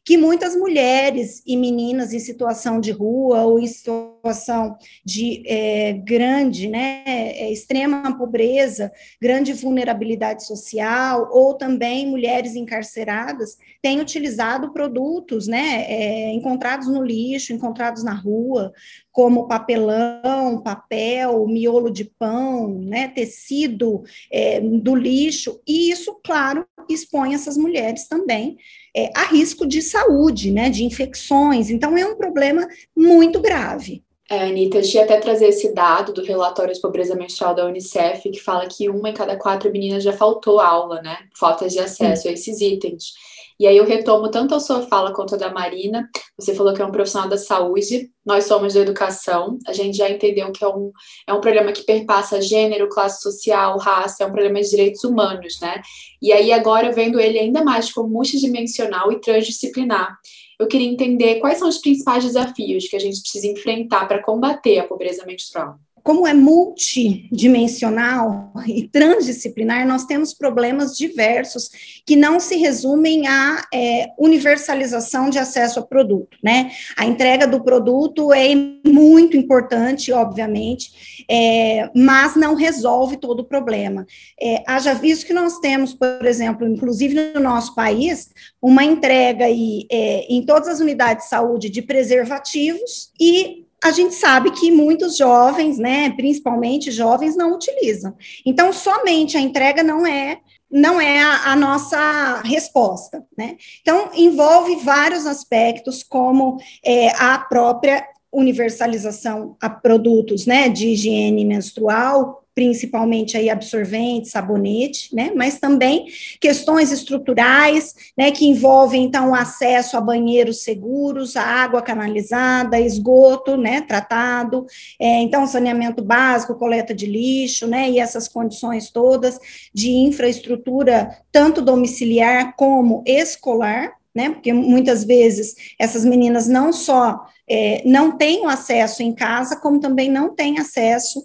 que 0.07 0.17
muitas 0.17 0.55
mulheres 0.55 1.43
e 1.45 1.57
meninas 1.57 2.13
em 2.13 2.21
situação 2.21 2.81
de 2.81 2.93
rua 2.93 3.43
ou 3.43 3.59
em 3.59 3.67
situação 3.67 4.79
de 5.05 5.43
é, 5.45 5.95
grande, 5.95 6.69
né, 6.69 7.03
é, 7.05 7.51
extrema 7.51 8.17
pobreza, 8.17 8.93
grande 9.21 9.53
vulnerabilidade 9.53 10.47
social, 10.47 11.29
ou 11.33 11.55
também 11.55 12.07
mulheres 12.07 12.55
encarceradas, 12.55 13.57
têm 13.83 14.01
utilizado 14.01 14.73
produtos, 14.73 15.49
né, 15.49 15.85
é, 15.89 16.33
encontrados 16.33 16.87
no 16.87 17.03
lixo, 17.03 17.53
encontrados 17.53 18.05
na 18.05 18.15
rua, 18.15 18.73
como 19.11 19.49
papelão, 19.49 20.63
papel, 20.63 21.49
miolo 21.49 21.91
de 21.91 22.05
pão, 22.05 22.79
né, 22.79 23.09
tecido 23.09 24.05
é, 24.31 24.61
do 24.61 24.95
lixo, 24.95 25.61
e 25.67 25.91
isso, 25.91 26.21
claro, 26.23 26.65
expõe 26.89 27.35
essas 27.35 27.57
mulheres 27.57 28.07
também 28.07 28.57
é, 28.97 29.11
a 29.15 29.25
risco 29.27 29.67
de 29.67 29.83
saúde, 29.99 30.51
né, 30.51 30.69
de 30.71 30.85
infecções. 30.85 31.71
Então, 31.71 31.97
é 31.97 32.07
um 32.07 32.17
problema 32.17 32.67
muito 32.95 33.41
grave. 33.41 34.03
É, 34.29 34.49
Anitta, 34.49 34.79
eu 34.79 34.83
ia 34.83 35.05
até 35.05 35.19
trazer 35.19 35.47
esse 35.47 35.73
dado 35.73 36.13
do 36.13 36.25
relatório 36.25 36.75
de 36.75 36.81
pobreza 36.81 37.15
menstrual 37.15 37.55
da 37.55 37.65
Unicef, 37.65 38.29
que 38.29 38.41
fala 38.41 38.67
que 38.67 38.89
uma 38.91 39.09
em 39.09 39.15
cada 39.15 39.37
quatro 39.37 39.71
meninas 39.71 40.03
já 40.03 40.13
faltou 40.13 40.59
aula, 40.59 41.01
né? 41.01 41.17
Falta 41.39 41.69
de 41.69 41.79
acesso 41.79 42.23
Sim. 42.23 42.29
a 42.29 42.33
esses 42.33 42.61
itens. 42.61 43.13
E 43.59 43.67
aí 43.67 43.77
eu 43.77 43.87
retomo 43.87 44.31
tanto 44.31 44.55
a 44.55 44.61
sua 44.61 44.83
fala 44.83 45.15
quanto 45.15 45.35
a 45.35 45.39
da 45.39 45.51
Marina. 45.51 46.09
Você 46.39 46.55
falou 46.55 46.75
que 46.75 46.83
é 46.83 46.85
um 46.85 46.91
profissional 46.91 47.29
da 47.29 47.39
saúde, 47.39 48.11
nós 48.25 48.45
somos 48.45 48.75
da 48.75 48.81
educação, 48.81 49.59
a 49.67 49.73
gente 49.73 49.97
já 49.97 50.11
entendeu 50.11 50.53
que 50.53 50.63
é 50.63 50.69
um, 50.69 50.93
é 51.27 51.33
um 51.33 51.41
problema 51.41 51.73
que 51.73 51.83
perpassa 51.83 52.41
gênero, 52.43 52.89
classe 52.89 53.23
social, 53.23 53.79
raça, 53.79 54.25
é 54.25 54.27
um 54.27 54.33
problema 54.33 54.61
de 54.61 54.69
direitos 54.69 55.03
humanos, 55.05 55.59
né? 55.61 55.81
E 56.21 56.33
aí 56.33 56.53
agora 56.53 56.93
vendo 56.93 57.19
ele 57.19 57.39
ainda 57.39 57.65
mais 57.65 57.91
como 57.91 58.09
multidimensional 58.09 59.11
e 59.11 59.21
transdisciplinar. 59.21 60.19
Eu 60.59 60.67
queria 60.67 60.89
entender 60.89 61.41
quais 61.41 61.59
são 61.59 61.69
os 61.69 61.79
principais 61.79 62.25
desafios 62.25 62.89
que 62.89 62.97
a 62.97 63.01
gente 63.01 63.21
precisa 63.21 63.47
enfrentar 63.47 64.07
para 64.07 64.23
combater 64.23 64.79
a 64.79 64.85
pobreza 64.85 65.25
menstrual 65.25 65.79
como 66.07 66.25
é 66.25 66.33
multidimensional 66.33 68.53
e 68.65 68.87
transdisciplinar, 68.87 69.85
nós 69.89 70.05
temos 70.05 70.33
problemas 70.33 70.97
diversos 70.97 71.69
que 72.07 72.15
não 72.15 72.39
se 72.39 72.55
resumem 72.55 73.27
à 73.27 73.67
é, 73.75 74.11
universalização 74.17 75.29
de 75.29 75.41
acesso 75.41 75.81
ao 75.81 75.87
produto, 75.89 76.39
né? 76.41 76.71
A 76.97 77.05
entrega 77.05 77.45
do 77.45 77.61
produto 77.61 78.33
é 78.33 78.55
muito 78.87 79.37
importante, 79.37 80.13
obviamente, 80.13 81.25
é, 81.29 81.91
mas 81.93 82.37
não 82.37 82.55
resolve 82.55 83.17
todo 83.17 83.41
o 83.41 83.45
problema. 83.45 84.07
É, 84.41 84.63
haja 84.65 84.95
visto 84.95 85.27
que 85.27 85.35
nós 85.35 85.59
temos, 85.59 85.93
por 85.93 86.25
exemplo, 86.25 86.69
inclusive 86.69 87.33
no 87.35 87.41
nosso 87.41 87.75
país, 87.75 88.31
uma 88.63 88.85
entrega 88.85 89.47
aí, 89.47 89.89
é, 89.91 90.33
em 90.33 90.47
todas 90.47 90.69
as 90.69 90.79
unidades 90.79 91.25
de 91.25 91.31
saúde 91.31 91.69
de 91.69 91.83
preservativos 91.83 93.11
e 93.21 93.66
a 93.87 93.93
gente 93.93 94.15
sabe 94.15 94.51
que 94.51 94.71
muitos 94.71 95.17
jovens, 95.17 95.79
né, 95.79 96.11
principalmente 96.11 96.91
jovens, 96.91 97.37
não 97.37 97.55
utilizam. 97.55 98.15
Então, 98.45 98.73
somente 98.73 99.37
a 99.37 99.41
entrega 99.41 99.83
não 99.83 100.07
é 100.07 100.39
não 100.69 101.01
é 101.01 101.23
a, 101.23 101.53
a, 101.53 101.57
nossa 101.57 102.43
resposta, 102.45 103.25
né? 103.39 103.57
Então, 103.81 104.11
envolve 104.13 104.75
vários 104.77 105.25
aspectos, 105.25 106.03
como 106.03 106.59
é, 106.85 107.11
a 107.23 107.39
própria 107.39 108.05
universalização 108.33 109.57
a 109.61 109.71
produtos, 109.71 110.45
né, 110.45 110.69
de 110.69 110.89
higiene 110.89 111.45
menstrual, 111.45 112.46
principalmente 112.57 113.37
aí 113.37 113.51
absorvente, 113.51 114.29
sabonete, 114.29 115.15
né, 115.15 115.31
mas 115.37 115.61
também 115.61 116.07
questões 116.41 116.91
estruturais, 116.91 117.95
né, 118.17 118.31
que 118.31 118.47
envolvem 118.47 119.05
então 119.05 119.33
o 119.33 119.35
acesso 119.35 119.95
a 119.95 120.01
banheiros 120.01 120.63
seguros, 120.63 121.37
a 121.37 121.43
água 121.43 121.83
canalizada, 121.83 122.81
esgoto, 122.81 123.59
né, 123.59 123.83
tratado, 123.83 124.65
é, 124.99 125.21
então 125.21 125.47
saneamento 125.47 126.03
básico, 126.03 126.55
coleta 126.55 126.95
de 126.95 127.05
lixo, 127.05 127.67
né, 127.67 127.91
e 127.91 128.01
essas 128.01 128.27
condições 128.27 128.91
todas 128.91 129.39
de 129.75 129.91
infraestrutura 129.91 131.11
tanto 131.31 131.61
domiciliar 131.61 132.57
como 132.57 133.05
escolar, 133.05 133.93
né, 134.15 134.31
porque 134.31 134.55
muitas 134.55 135.05
vezes 135.05 135.55
essas 135.79 136.07
meninas 136.07 136.49
não 136.49 136.73
só 136.73 137.27
é, 137.49 137.83
não 137.85 138.17
têm 138.17 138.41
o 138.41 138.49
acesso 138.49 139.03
em 139.03 139.15
casa, 139.15 139.57
como 139.57 139.79
também 139.79 140.11
não 140.11 140.35
têm 140.35 140.59
acesso 140.59 141.23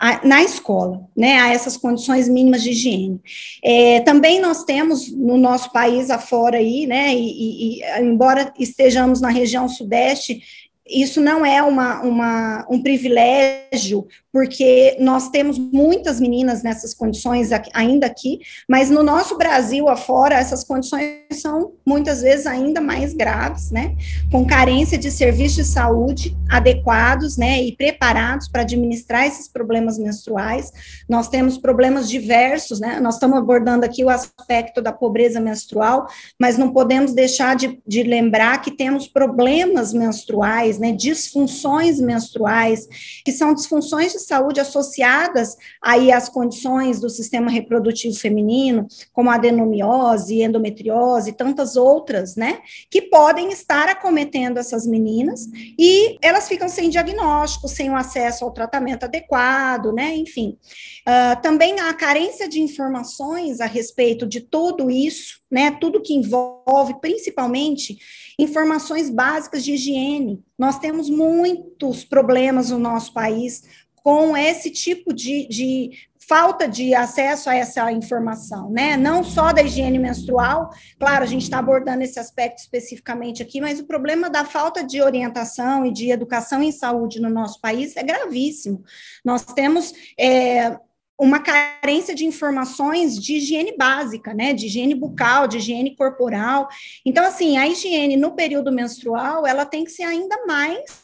a, 0.00 0.26
na 0.26 0.42
escola, 0.42 1.06
né, 1.14 1.38
a 1.38 1.52
essas 1.52 1.76
condições 1.76 2.26
mínimas 2.26 2.62
de 2.62 2.70
higiene. 2.70 3.20
É, 3.62 4.00
também 4.00 4.40
nós 4.40 4.64
temos 4.64 5.12
no 5.12 5.36
nosso 5.36 5.70
país 5.70 6.08
afora 6.08 6.56
aí, 6.56 6.86
né, 6.86 7.14
e, 7.14 7.18
e, 7.18 7.82
e 7.82 8.00
embora 8.00 8.50
estejamos 8.58 9.20
na 9.20 9.28
região 9.28 9.68
sudeste, 9.68 10.42
isso 10.88 11.20
não 11.20 11.44
é 11.46 11.62
uma, 11.62 12.00
uma, 12.00 12.66
um 12.68 12.82
privilégio 12.82 14.08
porque 14.32 14.96
nós 15.00 15.28
temos 15.28 15.58
muitas 15.58 16.20
meninas 16.20 16.62
nessas 16.62 16.94
condições 16.94 17.50
aqui, 17.50 17.70
ainda 17.74 18.06
aqui, 18.06 18.40
mas 18.68 18.90
no 18.90 19.02
nosso 19.02 19.36
Brasil 19.36 19.88
afora, 19.88 20.36
essas 20.36 20.62
condições 20.62 21.20
são 21.32 21.72
muitas 21.86 22.22
vezes 22.22 22.46
ainda 22.46 22.80
mais 22.80 23.12
graves, 23.12 23.70
né? 23.70 23.96
Com 24.30 24.46
carência 24.46 24.96
de 24.96 25.10
serviços 25.10 25.56
de 25.56 25.64
saúde 25.64 26.36
adequados, 26.48 27.36
né? 27.36 27.62
E 27.62 27.74
preparados 27.74 28.48
para 28.48 28.62
administrar 28.62 29.26
esses 29.26 29.48
problemas 29.48 29.98
menstruais. 29.98 30.72
Nós 31.08 31.28
temos 31.28 31.58
problemas 31.58 32.08
diversos, 32.08 32.78
né? 32.78 33.00
Nós 33.00 33.14
estamos 33.14 33.38
abordando 33.38 33.84
aqui 33.84 34.04
o 34.04 34.08
aspecto 34.08 34.80
da 34.80 34.92
pobreza 34.92 35.40
menstrual, 35.40 36.06
mas 36.38 36.56
não 36.56 36.72
podemos 36.72 37.12
deixar 37.12 37.56
de, 37.56 37.80
de 37.86 38.02
lembrar 38.02 38.60
que 38.62 38.70
temos 38.70 39.08
problemas 39.08 39.92
menstruais, 39.92 40.78
né? 40.78 40.92
Disfunções 40.92 42.00
menstruais, 42.00 42.88
que 43.24 43.32
são 43.32 43.52
disfunções 43.54 44.12
de 44.12 44.19
saúde 44.26 44.60
associadas 44.60 45.56
aí 45.82 46.12
às 46.12 46.28
condições 46.28 47.00
do 47.00 47.08
sistema 47.08 47.50
reprodutivo 47.50 48.14
feminino, 48.16 48.86
como 49.12 49.30
adenomiose, 49.30 50.42
endometriose 50.42 51.30
e 51.30 51.32
tantas 51.34 51.76
outras, 51.76 52.36
né, 52.36 52.60
que 52.90 53.02
podem 53.02 53.50
estar 53.50 53.88
acometendo 53.88 54.58
essas 54.58 54.86
meninas 54.86 55.48
e 55.78 56.18
elas 56.22 56.48
ficam 56.48 56.68
sem 56.68 56.90
diagnóstico, 56.90 57.68
sem 57.68 57.90
o 57.90 57.96
acesso 57.96 58.44
ao 58.44 58.52
tratamento 58.52 59.04
adequado, 59.04 59.92
né, 59.92 60.14
enfim. 60.16 60.58
Uh, 61.00 61.40
também 61.42 61.78
a 61.80 61.92
carência 61.94 62.48
de 62.48 62.60
informações 62.60 63.60
a 63.60 63.66
respeito 63.66 64.26
de 64.26 64.40
tudo 64.40 64.90
isso, 64.90 65.40
né, 65.50 65.70
tudo 65.80 66.02
que 66.02 66.14
envolve, 66.14 67.00
principalmente, 67.00 67.98
informações 68.38 69.10
básicas 69.10 69.64
de 69.64 69.72
higiene. 69.72 70.42
Nós 70.58 70.78
temos 70.78 71.10
muitos 71.10 72.04
problemas 72.04 72.70
no 72.70 72.78
nosso 72.78 73.12
país 73.12 73.62
com 74.02 74.36
esse 74.36 74.70
tipo 74.70 75.12
de, 75.12 75.46
de 75.48 75.90
falta 76.30 76.68
de 76.68 76.94
acesso 76.94 77.50
a 77.50 77.56
essa 77.56 77.90
informação, 77.90 78.70
né? 78.70 78.96
Não 78.96 79.24
só 79.24 79.52
da 79.52 79.62
higiene 79.62 79.98
menstrual, 79.98 80.70
claro, 80.96 81.24
a 81.24 81.26
gente 81.26 81.42
está 81.42 81.58
abordando 81.58 82.04
esse 82.04 82.20
aspecto 82.20 82.58
especificamente 82.58 83.42
aqui, 83.42 83.60
mas 83.60 83.80
o 83.80 83.84
problema 83.84 84.30
da 84.30 84.44
falta 84.44 84.84
de 84.84 85.02
orientação 85.02 85.84
e 85.84 85.92
de 85.92 86.12
educação 86.12 86.62
em 86.62 86.70
saúde 86.70 87.20
no 87.20 87.28
nosso 87.28 87.60
país 87.60 87.96
é 87.96 88.02
gravíssimo. 88.04 88.84
Nós 89.24 89.44
temos 89.44 89.92
é, 90.16 90.78
uma 91.18 91.40
carência 91.40 92.14
de 92.14 92.24
informações 92.24 93.18
de 93.18 93.38
higiene 93.38 93.76
básica, 93.76 94.32
né? 94.32 94.52
De 94.52 94.66
higiene 94.66 94.94
bucal, 94.94 95.48
de 95.48 95.56
higiene 95.56 95.96
corporal. 95.96 96.68
Então, 97.04 97.24
assim, 97.24 97.58
a 97.58 97.66
higiene 97.66 98.16
no 98.16 98.36
período 98.36 98.70
menstrual, 98.70 99.46
ela 99.46 99.66
tem 99.66 99.82
que 99.82 99.90
ser 99.90 100.04
ainda 100.04 100.46
mais 100.46 100.99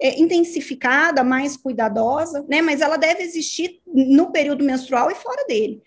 é, 0.00 0.20
intensificada, 0.20 1.22
mais 1.22 1.56
cuidadosa, 1.56 2.44
né? 2.48 2.60
Mas 2.62 2.80
ela 2.80 2.96
deve 2.96 3.22
existir 3.22 3.80
no 3.86 4.30
período 4.30 4.64
menstrual 4.64 5.10
e 5.10 5.14
fora 5.14 5.44
dele. 5.46 5.82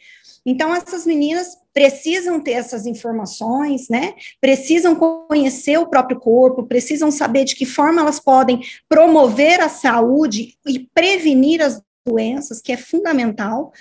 Então, 0.46 0.74
essas 0.74 1.06
meninas 1.06 1.58
precisam 1.74 2.40
ter 2.40 2.54
essas 2.54 2.86
informações, 2.86 3.90
né? 3.90 4.14
Precisam 4.40 4.96
conhecer 4.96 5.78
o 5.78 5.88
próprio 5.88 6.18
corpo, 6.20 6.66
precisam 6.66 7.12
saber 7.12 7.44
de 7.44 7.54
que 7.54 7.66
forma 7.66 8.02
elas 8.02 8.20
podem 8.20 8.62
promover 8.88 9.60
a 9.60 9.68
saúde 9.68 10.58
e 10.66 10.80
prevenir 10.94 11.62
as 11.62 11.82
doenças, 12.08 12.62
que 12.62 12.72
é 12.72 12.78
fundamental. 12.78 13.74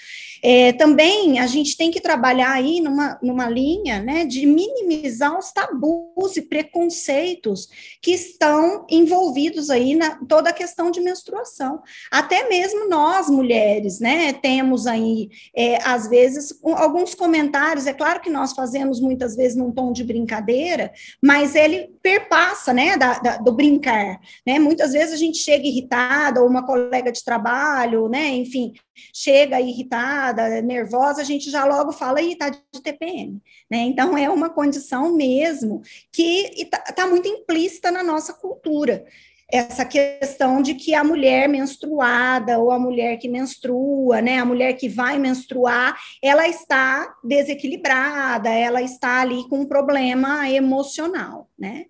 É, 0.42 0.72
também 0.72 1.38
a 1.38 1.46
gente 1.46 1.76
tem 1.76 1.90
que 1.90 2.00
trabalhar 2.00 2.52
aí 2.52 2.80
numa, 2.80 3.18
numa 3.22 3.48
linha 3.48 4.00
né, 4.00 4.24
de 4.24 4.46
minimizar 4.46 5.38
os 5.38 5.52
tabus 5.52 6.36
e 6.36 6.42
preconceitos 6.42 7.68
que 8.02 8.12
estão 8.12 8.86
envolvidos 8.90 9.70
aí 9.70 9.94
na 9.94 10.16
toda 10.28 10.50
a 10.50 10.52
questão 10.52 10.90
de 10.90 11.00
menstruação. 11.00 11.80
Até 12.10 12.48
mesmo 12.48 12.88
nós, 12.88 13.28
mulheres, 13.28 14.00
né, 14.00 14.32
temos 14.32 14.86
aí, 14.86 15.28
é, 15.54 15.78
às 15.82 16.08
vezes, 16.08 16.58
alguns 16.62 17.14
comentários, 17.14 17.86
é 17.86 17.92
claro 17.92 18.20
que 18.20 18.30
nós 18.30 18.52
fazemos 18.52 19.00
muitas 19.00 19.36
vezes 19.36 19.56
num 19.56 19.72
tom 19.72 19.92
de 19.92 20.04
brincadeira, 20.04 20.92
mas 21.22 21.54
ele 21.54 21.88
perpassa, 22.02 22.72
né, 22.72 22.96
da, 22.96 23.18
da, 23.18 23.36
do 23.38 23.52
brincar, 23.52 24.20
né, 24.46 24.58
muitas 24.58 24.92
vezes 24.92 25.14
a 25.14 25.16
gente 25.16 25.38
chega 25.38 25.66
irritada, 25.66 26.40
ou 26.40 26.48
uma 26.48 26.64
colega 26.64 27.12
de 27.12 27.24
trabalho, 27.24 28.08
né, 28.08 28.15
enfim, 28.30 28.72
chega 29.14 29.60
irritada, 29.60 30.60
nervosa, 30.62 31.20
a 31.20 31.24
gente 31.24 31.50
já 31.50 31.64
logo 31.64 31.92
fala, 31.92 32.22
e 32.22 32.36
tá 32.36 32.48
de 32.48 32.82
TPM, 32.82 33.40
né, 33.70 33.78
então 33.78 34.16
é 34.16 34.28
uma 34.30 34.50
condição 34.50 35.14
mesmo 35.14 35.82
que 36.12 36.50
está 36.56 36.78
tá 36.78 37.06
muito 37.06 37.28
implícita 37.28 37.90
na 37.90 38.02
nossa 38.02 38.32
cultura, 38.32 39.04
essa 39.50 39.84
questão 39.84 40.60
de 40.60 40.74
que 40.74 40.94
a 40.94 41.04
mulher 41.04 41.48
menstruada 41.48 42.58
ou 42.58 42.72
a 42.72 42.78
mulher 42.78 43.16
que 43.16 43.28
menstrua, 43.28 44.20
né, 44.20 44.38
a 44.38 44.44
mulher 44.44 44.72
que 44.74 44.88
vai 44.88 45.18
menstruar, 45.18 45.96
ela 46.20 46.48
está 46.48 47.14
desequilibrada, 47.22 48.50
ela 48.50 48.82
está 48.82 49.20
ali 49.20 49.48
com 49.48 49.60
um 49.60 49.66
problema 49.66 50.50
emocional, 50.50 51.48
né? 51.56 51.86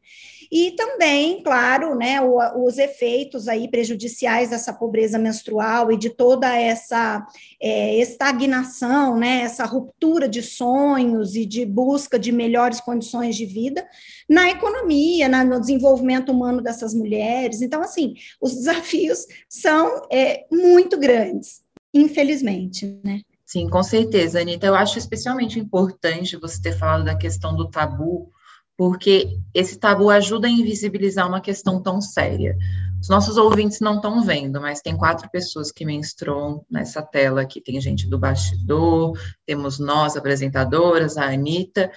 E 0.51 0.73
também, 0.73 1.43
claro, 1.43 1.95
né, 1.97 2.21
os 2.21 2.79
efeitos 2.79 3.49
aí 3.49 3.69
prejudiciais 3.69 4.51
dessa 4.51 4.73
pobreza 4.73 5.19
menstrual 5.19 5.91
e 5.91 5.97
de 5.97 6.11
toda 6.11 6.55
essa 6.57 7.27
é, 7.61 7.97
estagnação, 7.99 9.17
né, 9.17 9.41
essa 9.43 9.65
ruptura 9.65 10.29
de 10.29 10.43
sonhos 10.43 11.35
e 11.35 11.45
de 11.45 11.65
busca 11.65 12.19
de 12.19 12.33
melhores 12.33 12.81
condições 12.81 13.37
de 13.37 13.47
vida 13.47 13.87
na 14.29 14.51
economia, 14.51 15.29
na, 15.29 15.45
no 15.45 15.61
desenvolvimento 15.61 16.31
humano 16.31 16.61
dessas 16.63 16.95
mulheres. 16.95 17.63
Então, 17.63 17.83
assim, 17.83 18.15
os 18.41 18.55
desafios 18.57 19.27
são 19.49 20.07
é, 20.11 20.45
muito 20.51 20.99
grandes, 20.99 21.63
infelizmente, 21.93 22.99
né? 23.05 23.21
Sim, 23.47 23.69
com 23.69 23.81
certeza, 23.81 24.41
Anitta. 24.41 24.67
Eu 24.67 24.75
acho 24.75 24.99
especialmente 24.99 25.61
importante 25.61 26.37
você 26.37 26.61
ter 26.61 26.77
falado 26.77 27.05
da 27.05 27.17
questão 27.17 27.55
do 27.55 27.71
tabu, 27.71 28.33
porque 28.77 29.39
esse 29.55 29.79
tabu 29.79 30.11
ajuda 30.11 30.47
a 30.47 30.51
invisibilizar 30.51 31.27
uma 31.27 31.41
questão 31.41 31.83
tão 31.83 32.01
séria. 32.01 32.57
Os 33.01 33.09
nossos 33.09 33.37
ouvintes 33.37 33.81
não 33.81 33.97
estão 33.97 34.23
vendo, 34.23 34.61
mas 34.61 34.81
tem 34.81 34.97
quatro 34.97 35.31
pessoas 35.31 35.71
que 35.71 35.85
menstruam 35.85 36.65
nessa 36.71 37.03
tela 37.03 37.43
aqui. 37.43 37.61
Tem 37.61 37.81
gente 37.81 38.09
do 38.09 38.19
bastidor, 38.19 39.19
temos 39.47 39.79
nós, 39.79 40.17
apresentadoras, 40.17 41.17
a 41.17 41.31
Anitta, 41.31 41.91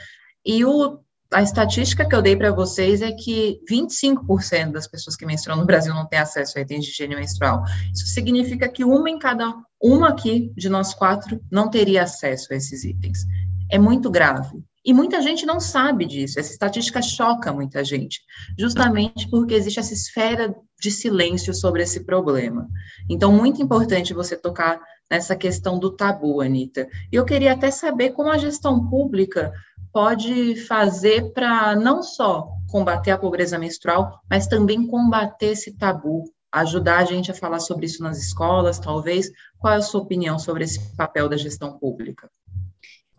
e 0.46 0.64
o, 0.64 1.00
a 1.32 1.42
estatística 1.42 2.08
que 2.08 2.16
eu 2.16 2.22
dei 2.22 2.36
para 2.36 2.52
vocês 2.52 3.02
é 3.02 3.12
que 3.12 3.60
25% 3.70 4.72
das 4.72 4.88
pessoas 4.88 5.16
que 5.16 5.26
menstruam 5.26 5.60
no 5.60 5.66
Brasil 5.66 5.94
não 5.94 6.08
têm 6.08 6.20
acesso 6.20 6.58
a 6.58 6.62
itens 6.62 6.86
de 6.86 6.92
higiene 6.92 7.16
menstrual. 7.16 7.64
Isso 7.94 8.08
significa 8.08 8.70
que 8.70 8.86
uma 8.86 9.10
em 9.10 9.20
cada 9.20 9.54
uma 9.82 10.10
aqui 10.10 10.52
de 10.56 10.70
nós 10.70 10.94
quatro 10.94 11.40
não 11.52 11.70
teria 11.70 12.04
acesso 12.04 12.54
a 12.54 12.56
esses 12.56 12.84
itens. 12.84 13.26
É 13.70 13.78
muito 13.78 14.10
grave. 14.10 14.64
E 14.86 14.94
muita 14.94 15.22
gente 15.22 15.46
não 15.46 15.60
sabe 15.60 16.06
disso, 16.06 16.40
essa 16.40 16.52
estatística 16.52 17.02
choca 17.02 17.52
muita 17.52 17.84
gente, 17.84 18.22
justamente 18.58 19.30
porque 19.30 19.54
existe 19.54 19.80
essa 19.80 19.94
esfera 19.94 20.56
de 20.80 20.90
silêncio 20.90 21.54
sobre 21.54 21.84
esse 21.84 22.06
problema. 22.06 22.68
Então, 23.10 23.32
muito 23.32 23.62
importante 23.62 24.14
você 24.14 24.38
tocar 24.38 24.80
nessa 25.12 25.36
questão 25.36 25.78
do 25.78 25.92
tabu, 25.92 26.40
Anitta. 26.40 26.88
E 27.12 27.16
eu 27.16 27.26
queria 27.26 27.54
até 27.54 27.72
saber 27.72 28.12
como 28.12 28.30
a 28.30 28.38
gestão 28.38 28.88
pública 28.88 29.52
pode 29.92 30.56
fazer 30.68 31.34
para 31.34 31.76
não 31.76 32.02
só 32.04 32.48
combater 32.70 33.12
a 33.12 33.18
pobreza 33.18 33.58
menstrual, 33.58 34.22
mas 34.30 34.48
também 34.48 34.88
combater 34.88 35.48
esse 35.48 35.76
tabu, 35.76 36.24
ajudar 36.52 37.00
a 37.00 37.06
gente 37.06 37.32
a 37.32 37.36
falar 37.36 37.60
sobre 37.60 37.86
isso 37.86 38.02
nas 38.04 38.18
escolas, 38.18 38.80
talvez. 38.80 39.30
Qual 39.58 39.74
é 39.74 39.78
a 39.78 39.82
sua 39.82 40.02
opinião 40.02 40.40
sobre 40.40 40.64
esse 40.64 40.96
papel 40.96 41.28
da 41.28 41.38
gestão 41.38 41.78
pública? 41.78 42.30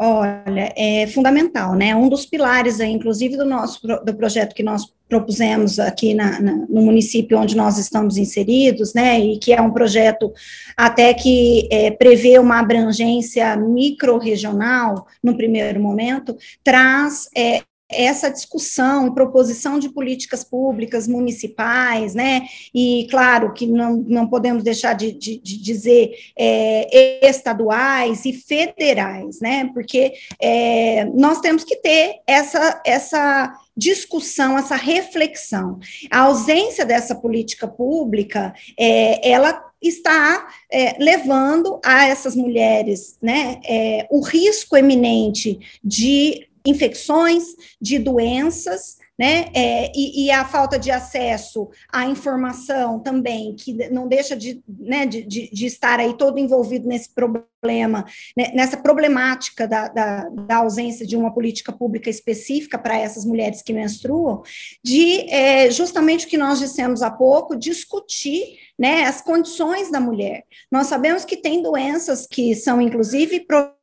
Olha, 0.03 0.73
é 0.79 1.07
fundamental, 1.09 1.75
né? 1.75 1.95
Um 1.95 2.09
dos 2.09 2.25
pilares, 2.25 2.81
inclusive, 2.81 3.37
do 3.37 3.45
nosso 3.45 3.87
do 3.87 4.15
projeto 4.15 4.55
que 4.55 4.63
nós 4.63 4.91
propusemos 5.07 5.79
aqui 5.79 6.15
na, 6.15 6.41
na, 6.41 6.53
no 6.55 6.81
município 6.81 7.39
onde 7.39 7.55
nós 7.55 7.77
estamos 7.77 8.17
inseridos, 8.17 8.95
né? 8.95 9.21
E 9.21 9.37
que 9.37 9.53
é 9.53 9.61
um 9.61 9.71
projeto 9.71 10.33
até 10.75 11.13
que 11.13 11.69
é, 11.71 11.91
prevê 11.91 12.39
uma 12.39 12.61
abrangência 12.61 13.55
micro-regional 13.57 15.07
no 15.23 15.37
primeiro 15.37 15.79
momento, 15.79 16.35
traz 16.65 17.29
é, 17.37 17.61
essa 17.91 18.31
discussão, 18.31 19.13
proposição 19.13 19.79
de 19.79 19.89
políticas 19.89 20.45
públicas 20.45 21.07
municipais, 21.07 22.15
né, 22.15 22.43
e 22.75 23.07
claro 23.11 23.53
que 23.53 23.67
não, 23.67 23.97
não 24.07 24.29
podemos 24.29 24.63
deixar 24.63 24.95
de, 24.95 25.13
de, 25.13 25.39
de 25.39 25.61
dizer 25.61 26.13
é, 26.39 27.29
estaduais 27.29 28.25
e 28.25 28.33
federais, 28.33 29.41
né, 29.41 29.71
porque 29.73 30.13
é, 30.41 31.05
nós 31.15 31.41
temos 31.41 31.65
que 31.65 31.77
ter 31.77 32.21
essa, 32.27 32.81
essa 32.85 33.53
discussão, 33.77 34.59
essa 34.59 34.77
reflexão. 34.77 35.79
A 36.11 36.21
ausência 36.21 36.85
dessa 36.85 37.15
política 37.15 37.67
pública, 37.67 38.53
é, 38.79 39.31
ela 39.31 39.71
está 39.81 40.47
é, 40.71 40.97
levando 41.03 41.81
a 41.83 42.07
essas 42.07 42.37
mulheres 42.37 43.17
né, 43.23 43.59
é, 43.65 44.07
o 44.11 44.21
risco 44.21 44.77
eminente 44.77 45.59
de 45.83 46.47
infecções, 46.67 47.45
de 47.81 47.99
doenças, 47.99 48.97
né? 49.21 49.51
É, 49.53 49.93
e, 49.95 50.25
e, 50.25 50.31
a 50.31 50.47
falta 50.47 50.79
de 50.79 50.91
acesso 50.91 51.69
à 51.93 52.07
informação 52.07 52.99
também, 52.99 53.55
que 53.55 53.75
não 53.91 54.09
deixa 54.09 54.35
de, 54.35 54.63
né, 54.67 55.05
de, 55.05 55.23
de, 55.23 55.51
de 55.53 55.67
estar 55.67 56.01
aí 56.01 56.15
todo 56.17 56.39
envolvido 56.39 56.89
nesse 56.89 57.11
problema, 57.11 58.07
né, 58.35 58.51
nessa 58.55 58.79
problemática 58.79 59.69
da, 59.69 59.89
da, 59.89 60.27
da, 60.31 60.57
ausência 60.57 61.07
de 61.07 61.19
uma 61.19 61.35
política 61.35 61.71
pública 61.71 62.09
específica 62.09 62.79
para 62.79 62.97
essas 62.97 63.27
mulheres 63.27 63.61
que 63.61 63.75
menstruam, 63.75 64.43
de 64.83 65.29
é, 65.29 65.71
justamente 65.71 66.25
o 66.25 66.29
que 66.29 66.39
nós 66.39 66.59
dissemos 66.59 67.03
há 67.03 67.11
pouco, 67.11 67.55
discutir 67.55 68.57
né, 68.79 69.05
as 69.05 69.21
condições 69.21 69.91
da 69.91 70.01
mulher. 70.01 70.45
Nós 70.73 70.87
sabemos 70.87 71.27
que 71.27 71.37
tem 71.37 71.63
doenças 71.63 72.27
que 72.27 72.55
são, 72.55 72.81
inclusive, 72.81 73.41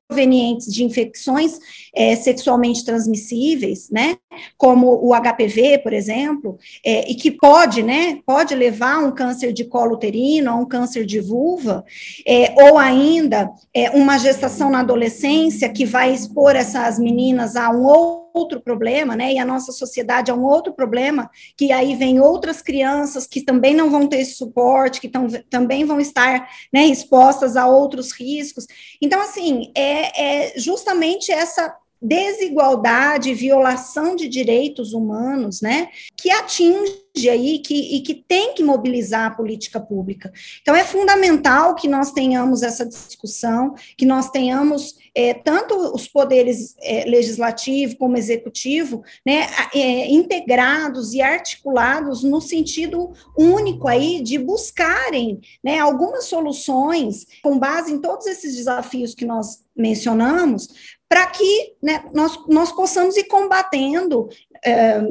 provenientes 0.08 0.74
de 0.74 0.84
infecções 0.84 1.60
é, 1.94 2.16
sexualmente 2.16 2.86
transmissíveis, 2.86 3.90
né, 3.92 4.16
como 4.58 4.88
o 4.88 5.14
HPV, 5.14 5.80
por 5.80 5.92
exemplo, 5.92 6.58
é, 6.84 7.12
e 7.12 7.16
que 7.16 7.30
pode, 7.30 7.84
né, 7.84 8.20
pode 8.26 8.56
levar 8.56 8.96
a 8.96 9.00
um 9.00 9.12
câncer 9.12 9.52
de 9.52 9.66
colo 9.66 9.96
uterino, 9.96 10.50
a 10.50 10.56
um 10.56 10.66
câncer 10.66 11.06
de 11.06 11.20
vulva, 11.20 11.84
é, 12.26 12.54
ou 12.56 12.78
ainda 12.78 13.52
é, 13.74 13.90
uma 13.92 14.18
gestação 14.18 14.70
na 14.70 14.80
adolescência 14.80 15.70
que 15.70 15.86
vai 15.86 16.14
expor 16.14 16.56
essas 16.56 16.98
meninas 16.98 17.56
a 17.56 17.70
um 17.70 17.84
outro 17.84 18.27
outro 18.38 18.62
problema, 18.62 19.16
né? 19.16 19.34
E 19.34 19.40
a 19.40 19.46
nossa 19.46 19.72
sociedade 19.72 20.32
é 20.32 20.34
um 20.34 20.44
outro 20.44 20.74
problema, 20.74 21.30
que 21.58 21.72
aí 21.72 21.96
vem 21.96 22.20
outras 22.20 22.62
crianças 22.62 23.26
que 23.26 23.42
também 23.42 23.74
não 23.74 23.90
vão 23.90 24.08
ter 24.08 24.20
esse 24.20 24.36
suporte, 24.36 25.02
que 25.02 25.10
tão, 25.10 25.28
também 25.50 25.86
vão 25.86 26.00
estar 26.00 26.50
né, 26.72 26.86
expostas 26.86 27.56
a 27.56 27.68
outros 27.68 28.12
riscos. 28.12 28.68
Então, 29.02 29.22
assim, 29.22 29.72
é, 29.76 30.52
é 30.54 30.60
justamente 30.60 31.32
essa 31.32 31.76
desigualdade, 32.02 33.34
violação 33.34 34.16
de 34.16 34.28
direitos 34.28 34.94
humanos, 34.94 35.62
né, 35.62 35.90
que 36.16 36.30
atinge 36.30 37.08
aí 37.30 37.60
que, 37.60 37.96
e 37.96 38.02
que 38.02 38.14
tem 38.14 38.54
que 38.54 38.64
mobilizar 38.64 39.26
a 39.26 39.36
política 39.36 39.80
pública. 39.80 40.32
Então, 40.62 40.76
é 40.76 40.84
fundamental 40.84 41.74
que 41.74 41.88
nós 41.88 42.12
tenhamos 42.12 42.62
essa 42.62 42.86
discussão, 42.86 43.74
que 43.98 44.06
nós 44.06 44.30
tenhamos 44.30 44.96
é, 45.16 45.34
tanto 45.34 45.76
os 45.76 46.08
poderes 46.08 46.76
é, 46.80 47.06
legislativo 47.06 47.98
como 47.98 48.18
executivo, 48.18 49.04
né, 49.26 49.48
é, 49.74 50.12
integrados 50.12 51.14
e 51.14 51.22
articulados 51.22 52.22
no 52.22 52.40
sentido 52.40 53.12
único 53.36 53.88
aí 53.88 54.22
de 54.22 54.38
buscarem 54.38 55.40
né, 55.64 55.80
algumas 55.80 56.26
soluções 56.26 57.26
com 57.42 57.58
base 57.58 57.92
em 57.92 58.00
todos 58.00 58.28
esses 58.28 58.56
desafios 58.56 59.16
que 59.16 59.26
nós 59.26 59.66
mencionamos, 59.76 60.97
para 61.10 61.26
que 61.28 61.76
né, 61.82 62.04
nós, 62.14 62.38
nós 62.48 62.72
possamos 62.72 63.16
ir 63.18 63.26
combatendo. 63.26 64.30
É, 64.66 65.02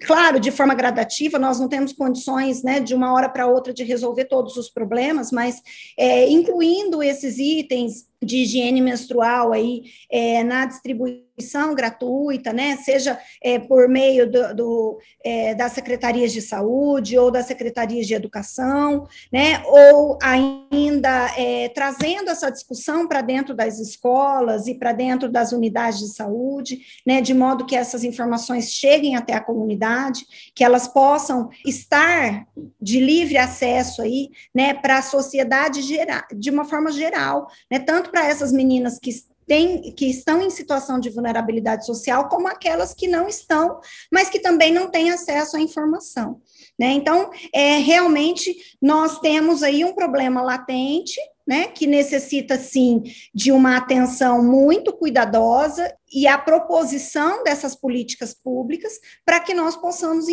claro, 0.00 0.38
de 0.38 0.50
forma 0.50 0.74
gradativa, 0.74 1.38
nós 1.38 1.58
não 1.58 1.68
temos 1.68 1.92
condições, 1.92 2.62
né, 2.62 2.80
de 2.80 2.94
uma 2.94 3.12
hora 3.12 3.28
para 3.28 3.46
outra 3.46 3.72
de 3.72 3.82
resolver 3.82 4.26
todos 4.26 4.56
os 4.56 4.68
problemas, 4.68 5.32
mas 5.32 5.60
é, 5.98 6.28
incluindo 6.28 7.02
esses 7.02 7.38
itens 7.38 8.09
de 8.22 8.38
higiene 8.38 8.80
menstrual 8.80 9.52
aí 9.52 9.84
é, 10.10 10.44
na 10.44 10.66
distribuição 10.66 11.30
gratuita, 11.74 12.52
né, 12.52 12.76
seja 12.76 13.18
é, 13.42 13.58
por 13.58 13.88
meio 13.88 14.30
do, 14.30 14.54
do 14.54 14.98
é, 15.24 15.54
das 15.54 15.72
secretarias 15.72 16.32
de 16.32 16.42
saúde 16.42 17.16
ou 17.18 17.30
das 17.30 17.46
secretarias 17.46 18.06
de 18.06 18.14
educação, 18.14 19.06
né, 19.32 19.62
ou 19.66 20.18
ainda 20.22 21.34
é, 21.38 21.68
trazendo 21.70 22.30
essa 22.30 22.50
discussão 22.50 23.08
para 23.08 23.22
dentro 23.22 23.54
das 23.54 23.78
escolas 23.78 24.66
e 24.66 24.74
para 24.74 24.92
dentro 24.92 25.30
das 25.30 25.52
unidades 25.52 26.00
de 26.00 26.08
saúde, 26.08 26.80
né, 27.06 27.20
de 27.20 27.32
modo 27.32 27.64
que 27.64 27.76
essas 27.76 28.04
informações 28.04 28.70
cheguem 28.70 29.16
até 29.16 29.32
a 29.32 29.40
comunidade, 29.40 30.26
que 30.54 30.62
elas 30.62 30.86
possam 30.86 31.48
estar 31.66 32.46
de 32.80 33.00
livre 33.00 33.38
acesso 33.38 34.02
aí, 34.02 34.28
né, 34.54 34.74
para 34.74 34.98
a 34.98 35.02
sociedade 35.02 35.80
geral, 35.82 36.22
de 36.34 36.50
uma 36.50 36.64
forma 36.64 36.92
geral, 36.92 37.46
né, 37.70 37.78
tanto 37.78 38.09
para 38.10 38.26
essas 38.26 38.52
meninas 38.52 38.98
que 38.98 39.10
tem, 39.46 39.92
que 39.94 40.06
estão 40.06 40.40
em 40.40 40.50
situação 40.50 41.00
de 41.00 41.10
vulnerabilidade 41.10 41.84
social, 41.84 42.28
como 42.28 42.46
aquelas 42.46 42.94
que 42.94 43.08
não 43.08 43.26
estão, 43.26 43.80
mas 44.12 44.30
que 44.30 44.38
também 44.38 44.72
não 44.72 44.88
têm 44.88 45.10
acesso 45.10 45.56
à 45.56 45.60
informação. 45.60 46.40
Né? 46.78 46.92
Então, 46.92 47.30
é, 47.52 47.78
realmente, 47.78 48.54
nós 48.80 49.18
temos 49.18 49.62
aí 49.64 49.84
um 49.84 49.92
problema 49.92 50.40
latente, 50.40 51.18
né, 51.50 51.66
que 51.66 51.84
necessita, 51.84 52.56
sim, 52.56 53.02
de 53.34 53.50
uma 53.50 53.76
atenção 53.76 54.40
muito 54.40 54.92
cuidadosa 54.92 55.92
e 56.14 56.24
a 56.24 56.38
proposição 56.38 57.42
dessas 57.42 57.74
políticas 57.74 58.32
públicas 58.32 58.92
para 59.26 59.40
que 59.40 59.52
nós 59.52 59.74
possamos 59.74 60.26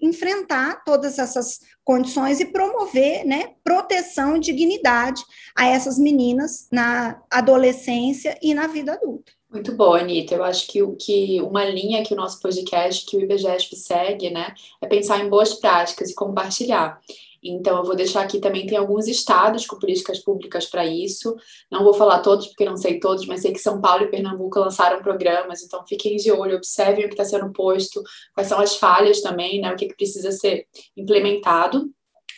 enfrentar 0.00 0.84
todas 0.84 1.18
essas 1.18 1.58
condições 1.82 2.38
e 2.38 2.52
promover, 2.52 3.26
né, 3.26 3.54
proteção 3.64 4.36
e 4.36 4.40
dignidade 4.40 5.20
a 5.58 5.66
essas 5.66 5.98
meninas 5.98 6.68
na 6.70 7.20
adolescência 7.28 8.38
e 8.40 8.54
na 8.54 8.68
vida 8.68 8.92
adulta. 8.92 9.32
Muito 9.50 9.72
bom, 9.72 9.94
Anitta. 9.94 10.36
Eu 10.36 10.44
acho 10.44 10.68
que, 10.68 10.80
o, 10.80 10.94
que 10.94 11.42
uma 11.42 11.64
linha 11.64 12.04
que 12.04 12.14
o 12.14 12.16
nosso 12.16 12.40
podcast, 12.40 13.04
que 13.06 13.16
o 13.16 13.20
IBGESP 13.20 13.74
segue, 13.74 14.30
né, 14.30 14.54
é 14.80 14.86
pensar 14.86 15.18
em 15.18 15.28
boas 15.28 15.54
práticas 15.54 16.10
e 16.10 16.14
compartilhar. 16.14 17.00
Então, 17.42 17.78
eu 17.78 17.84
vou 17.84 17.96
deixar 17.96 18.22
aqui 18.22 18.38
também, 18.38 18.66
tem 18.66 18.76
alguns 18.76 19.08
estados 19.08 19.66
com 19.66 19.78
políticas 19.78 20.18
públicas 20.18 20.66
para 20.66 20.84
isso. 20.84 21.34
Não 21.70 21.82
vou 21.82 21.94
falar 21.94 22.20
todos, 22.20 22.48
porque 22.48 22.64
não 22.64 22.76
sei 22.76 23.00
todos, 23.00 23.26
mas 23.26 23.42
sei 23.42 23.52
que 23.52 23.58
São 23.58 23.80
Paulo 23.80 24.04
e 24.04 24.10
Pernambuco 24.10 24.58
lançaram 24.58 25.02
programas, 25.02 25.62
então 25.62 25.84
fiquem 25.86 26.16
de 26.16 26.30
olho, 26.30 26.56
observem 26.56 27.04
o 27.04 27.08
que 27.08 27.14
está 27.14 27.24
sendo 27.24 27.52
posto, 27.52 28.02
quais 28.34 28.48
são 28.48 28.60
as 28.60 28.76
falhas 28.76 29.20
também, 29.22 29.60
né? 29.60 29.72
O 29.72 29.76
que, 29.76 29.86
que 29.86 29.96
precisa 29.96 30.30
ser 30.32 30.66
implementado 30.96 31.90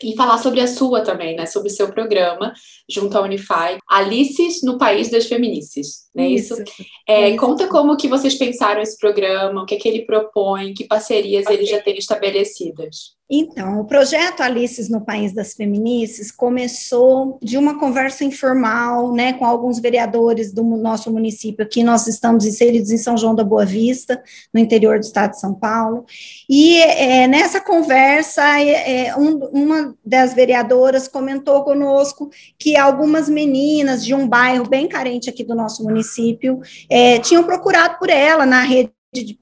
e 0.02 0.16
falar 0.16 0.38
sobre 0.38 0.60
a 0.60 0.66
sua 0.66 1.02
também, 1.02 1.36
né? 1.36 1.46
Sobre 1.46 1.68
o 1.68 1.72
seu 1.72 1.90
programa 1.92 2.52
junto 2.88 3.16
à 3.16 3.22
Unify, 3.22 3.78
Alices 3.88 4.62
no 4.62 4.78
País 4.78 5.10
das 5.10 5.26
Feminices, 5.26 6.08
né? 6.14 6.28
Isso. 6.28 6.54
isso? 6.54 6.72
É, 7.08 7.30
isso. 7.30 7.38
Conta 7.38 7.68
como 7.68 7.96
que 7.96 8.08
vocês 8.08 8.34
pensaram 8.34 8.80
esse 8.80 8.98
programa, 8.98 9.62
o 9.62 9.66
que 9.66 9.74
é 9.74 9.78
que 9.78 9.88
ele 9.88 10.04
propõe, 10.04 10.74
que 10.74 10.84
parcerias 10.84 11.44
okay. 11.44 11.56
ele 11.56 11.66
já 11.66 11.80
tem 11.80 11.96
estabelecidas. 11.96 13.16
Então, 13.34 13.80
o 13.80 13.86
projeto 13.86 14.42
Alices 14.42 14.90
no 14.90 15.00
País 15.00 15.32
das 15.32 15.54
Feminices 15.54 16.30
começou 16.30 17.38
de 17.42 17.56
uma 17.56 17.78
conversa 17.78 18.24
informal, 18.26 19.10
né, 19.10 19.32
com 19.32 19.46
alguns 19.46 19.78
vereadores 19.78 20.52
do 20.52 20.62
nosso 20.62 21.10
município, 21.10 21.64
aqui 21.64 21.82
nós 21.82 22.06
estamos 22.06 22.44
inseridos 22.44 22.90
em 22.90 22.98
São 22.98 23.16
João 23.16 23.34
da 23.34 23.42
Boa 23.42 23.64
Vista, 23.64 24.22
no 24.52 24.60
interior 24.60 24.98
do 24.98 25.04
estado 25.04 25.30
de 25.30 25.40
São 25.40 25.54
Paulo, 25.54 26.04
e 26.46 26.78
é, 26.82 27.26
nessa 27.26 27.58
conversa, 27.58 28.42
é, 28.60 29.06
é, 29.06 29.16
um, 29.16 29.38
uma 29.46 29.94
das 30.04 30.34
vereadoras 30.34 31.08
comentou 31.08 31.64
conosco 31.64 32.28
que 32.58 32.76
algumas 32.76 33.30
meninas 33.30 34.04
de 34.04 34.14
um 34.14 34.28
bairro 34.28 34.68
bem 34.68 34.86
carente 34.86 35.30
aqui 35.30 35.42
do 35.42 35.54
nosso 35.54 35.82
município 35.84 36.60
é, 36.90 37.18
tinham 37.18 37.44
procurado 37.44 37.98
por 37.98 38.10
ela 38.10 38.44
na 38.44 38.60
rede 38.60 38.92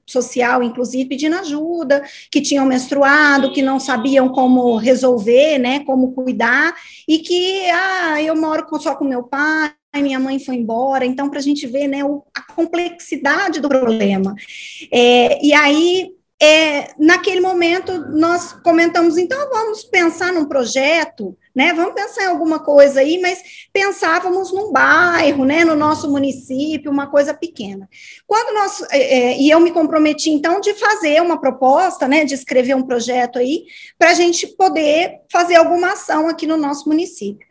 social, 0.05 0.61
inclusive, 0.61 1.07
pedindo 1.07 1.35
ajuda, 1.37 2.03
que 2.29 2.41
tinham 2.41 2.65
menstruado, 2.65 3.53
que 3.53 3.61
não 3.61 3.79
sabiam 3.79 4.29
como 4.29 4.75
resolver, 4.75 5.57
né, 5.57 5.79
como 5.85 6.11
cuidar, 6.11 6.75
e 7.07 7.19
que, 7.19 7.69
ah, 7.69 8.21
eu 8.21 8.35
moro 8.35 8.65
só 8.79 8.95
com 8.95 9.05
meu 9.05 9.23
pai, 9.23 9.71
minha 9.95 10.19
mãe 10.19 10.39
foi 10.39 10.55
embora, 10.55 11.05
então, 11.05 11.29
para 11.29 11.39
a 11.39 11.41
gente 11.41 11.67
ver, 11.67 11.87
né, 11.87 12.03
o, 12.03 12.23
a 12.33 12.41
complexidade 12.53 13.59
do 13.59 13.69
problema. 13.69 14.35
É, 14.91 15.45
e 15.45 15.53
aí, 15.53 16.11
é, 16.41 16.89
naquele 16.97 17.39
momento 17.39 17.99
nós 18.09 18.51
comentamos, 18.51 19.15
então 19.15 19.37
vamos 19.51 19.83
pensar 19.83 20.33
num 20.33 20.45
projeto, 20.45 21.37
né? 21.55 21.71
Vamos 21.71 21.93
pensar 21.93 22.23
em 22.23 22.27
alguma 22.27 22.57
coisa 22.57 23.01
aí, 23.01 23.21
mas 23.21 23.67
pensávamos 23.71 24.51
num 24.51 24.71
bairro, 24.71 25.45
né? 25.45 25.63
No 25.63 25.75
nosso 25.75 26.09
município, 26.09 26.89
uma 26.89 27.05
coisa 27.05 27.31
pequena. 27.31 27.87
Quando 28.25 28.55
nós 28.55 28.81
é, 28.89 29.19
é 29.19 29.37
e 29.37 29.51
eu 29.51 29.59
me 29.59 29.69
comprometi 29.69 30.31
então 30.31 30.59
de 30.59 30.73
fazer 30.73 31.21
uma 31.21 31.39
proposta, 31.39 32.07
né? 32.07 32.25
De 32.25 32.33
escrever 32.33 32.75
um 32.75 32.87
projeto 32.87 33.37
aí 33.37 33.65
para 33.99 34.09
a 34.09 34.15
gente 34.15 34.47
poder 34.47 35.19
fazer 35.31 35.57
alguma 35.57 35.91
ação 35.91 36.27
aqui 36.27 36.47
no 36.47 36.57
nosso 36.57 36.89
município. 36.89 37.50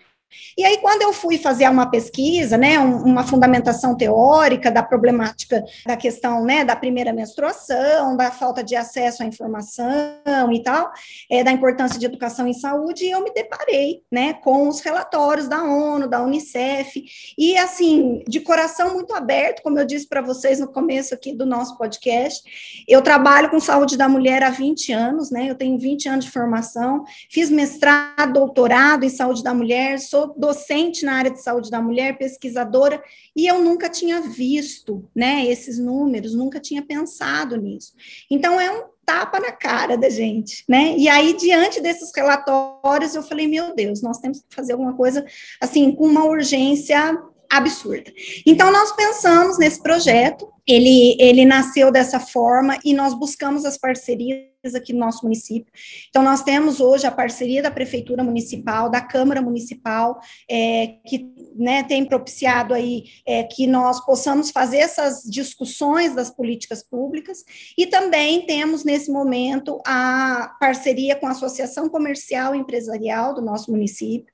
E 0.57 0.64
aí, 0.64 0.79
quando 0.79 1.03
eu 1.03 1.12
fui 1.12 1.38
fazer 1.38 1.69
uma 1.69 1.90
pesquisa, 1.90 2.57
né, 2.57 2.79
uma 2.79 3.25
fundamentação 3.25 3.97
teórica 3.97 4.71
da 4.71 4.83
problemática 4.83 5.64
da 5.87 5.97
questão, 5.97 6.45
né, 6.45 6.64
da 6.64 6.77
primeira 6.77 7.12
menstruação, 7.12 8.16
da 8.16 8.31
falta 8.31 8.62
de 8.62 8.77
acesso 8.77 9.23
à 9.23 9.27
informação 9.27 10.53
e 10.53 10.62
tal, 10.62 10.90
é, 11.31 11.43
da 11.43 11.51
importância 11.51 11.99
de 11.99 12.07
educação 12.07 12.47
em 12.47 12.53
saúde, 12.53 13.07
eu 13.07 13.23
me 13.23 13.33
deparei, 13.33 14.03
né, 14.11 14.35
com 14.35 14.69
os 14.69 14.81
relatórios 14.81 15.49
da 15.49 15.62
ONU, 15.62 16.09
da 16.09 16.23
Unicef, 16.23 17.03
e 17.37 17.57
assim, 17.57 18.23
de 18.29 18.40
coração 18.40 18.95
muito 18.95 19.14
aberto, 19.14 19.62
como 19.62 19.79
eu 19.79 19.85
disse 19.85 20.09
para 20.09 20.21
vocês 20.21 20.61
no 20.61 20.71
começo 20.71 21.14
aqui 21.14 21.33
do 21.33 21.47
nosso 21.47 21.77
podcast, 21.77 22.43
eu 22.88 23.03
trabalho 23.03 23.51
com 23.51 23.59
saúde 23.59 23.97
da 23.97 24.09
mulher 24.09 24.43
há 24.43 24.51
20 24.51 24.93
anos, 24.93 25.31
né, 25.31 25.51
eu 25.51 25.55
tenho 25.55 25.79
20 25.79 26.09
anos 26.09 26.25
de 26.25 26.31
formação, 26.31 27.05
fiz 27.31 27.51
mestrado, 27.51 28.33
doutorado 28.33 29.05
em 29.05 29.09
saúde 29.09 29.43
da 29.43 29.55
mulher, 29.55 29.99
sou 29.99 30.19
sou 30.20 30.35
docente 30.37 31.04
na 31.04 31.14
área 31.14 31.30
de 31.30 31.42
saúde 31.42 31.70
da 31.70 31.80
mulher, 31.80 32.18
pesquisadora, 32.18 33.02
e 33.35 33.46
eu 33.46 33.62
nunca 33.62 33.88
tinha 33.88 34.20
visto, 34.20 35.09
né, 35.14 35.46
esses 35.46 35.78
números, 35.78 36.35
nunca 36.35 36.61
tinha 36.61 36.83
pensado 36.83 37.56
nisso. 37.56 37.94
Então, 38.30 38.61
é 38.61 38.70
um 38.70 38.85
tapa 39.04 39.40
na 39.40 39.50
cara 39.50 39.96
da 39.96 40.09
gente, 40.09 40.62
né? 40.68 40.94
E 40.96 41.09
aí, 41.09 41.33
diante 41.37 41.80
desses 41.80 42.12
relatórios, 42.14 43.14
eu 43.14 43.22
falei, 43.22 43.48
meu 43.48 43.74
Deus, 43.74 44.02
nós 44.02 44.18
temos 44.18 44.38
que 44.38 44.54
fazer 44.54 44.72
alguma 44.72 44.94
coisa, 44.94 45.24
assim, 45.61 45.92
com 45.92 46.06
uma 46.06 46.24
urgência 46.24 47.18
absurda. 47.50 48.12
Então, 48.46 48.72
nós 48.72 48.92
pensamos 48.92 49.58
nesse 49.58 49.82
projeto, 49.82 50.48
ele, 50.66 51.16
ele 51.18 51.44
nasceu 51.44 51.90
dessa 51.90 52.20
forma 52.20 52.78
e 52.84 52.94
nós 52.94 53.12
buscamos 53.12 53.64
as 53.64 53.76
parcerias 53.76 54.50
aqui 54.76 54.92
no 54.92 55.00
nosso 55.00 55.24
município. 55.24 55.72
Então, 56.08 56.22
nós 56.22 56.42
temos 56.44 56.80
hoje 56.80 57.06
a 57.06 57.10
parceria 57.10 57.60
da 57.60 57.70
Prefeitura 57.70 58.22
Municipal, 58.22 58.88
da 58.88 59.00
Câmara 59.00 59.42
Municipal, 59.42 60.20
é, 60.48 60.98
que 61.06 61.28
né, 61.56 61.82
tem 61.82 62.04
propiciado 62.04 62.72
aí 62.72 63.04
é, 63.26 63.42
que 63.42 63.66
nós 63.66 64.04
possamos 64.04 64.52
fazer 64.52 64.78
essas 64.78 65.22
discussões 65.24 66.14
das 66.14 66.30
políticas 66.30 66.84
públicas, 66.84 67.42
e 67.76 67.86
também 67.86 68.46
temos, 68.46 68.84
nesse 68.84 69.10
momento, 69.10 69.80
a 69.84 70.54
parceria 70.60 71.16
com 71.16 71.26
a 71.26 71.32
Associação 71.32 71.88
Comercial 71.88 72.54
e 72.54 72.58
Empresarial 72.58 73.34
do 73.34 73.42
nosso 73.42 73.72
município, 73.72 74.32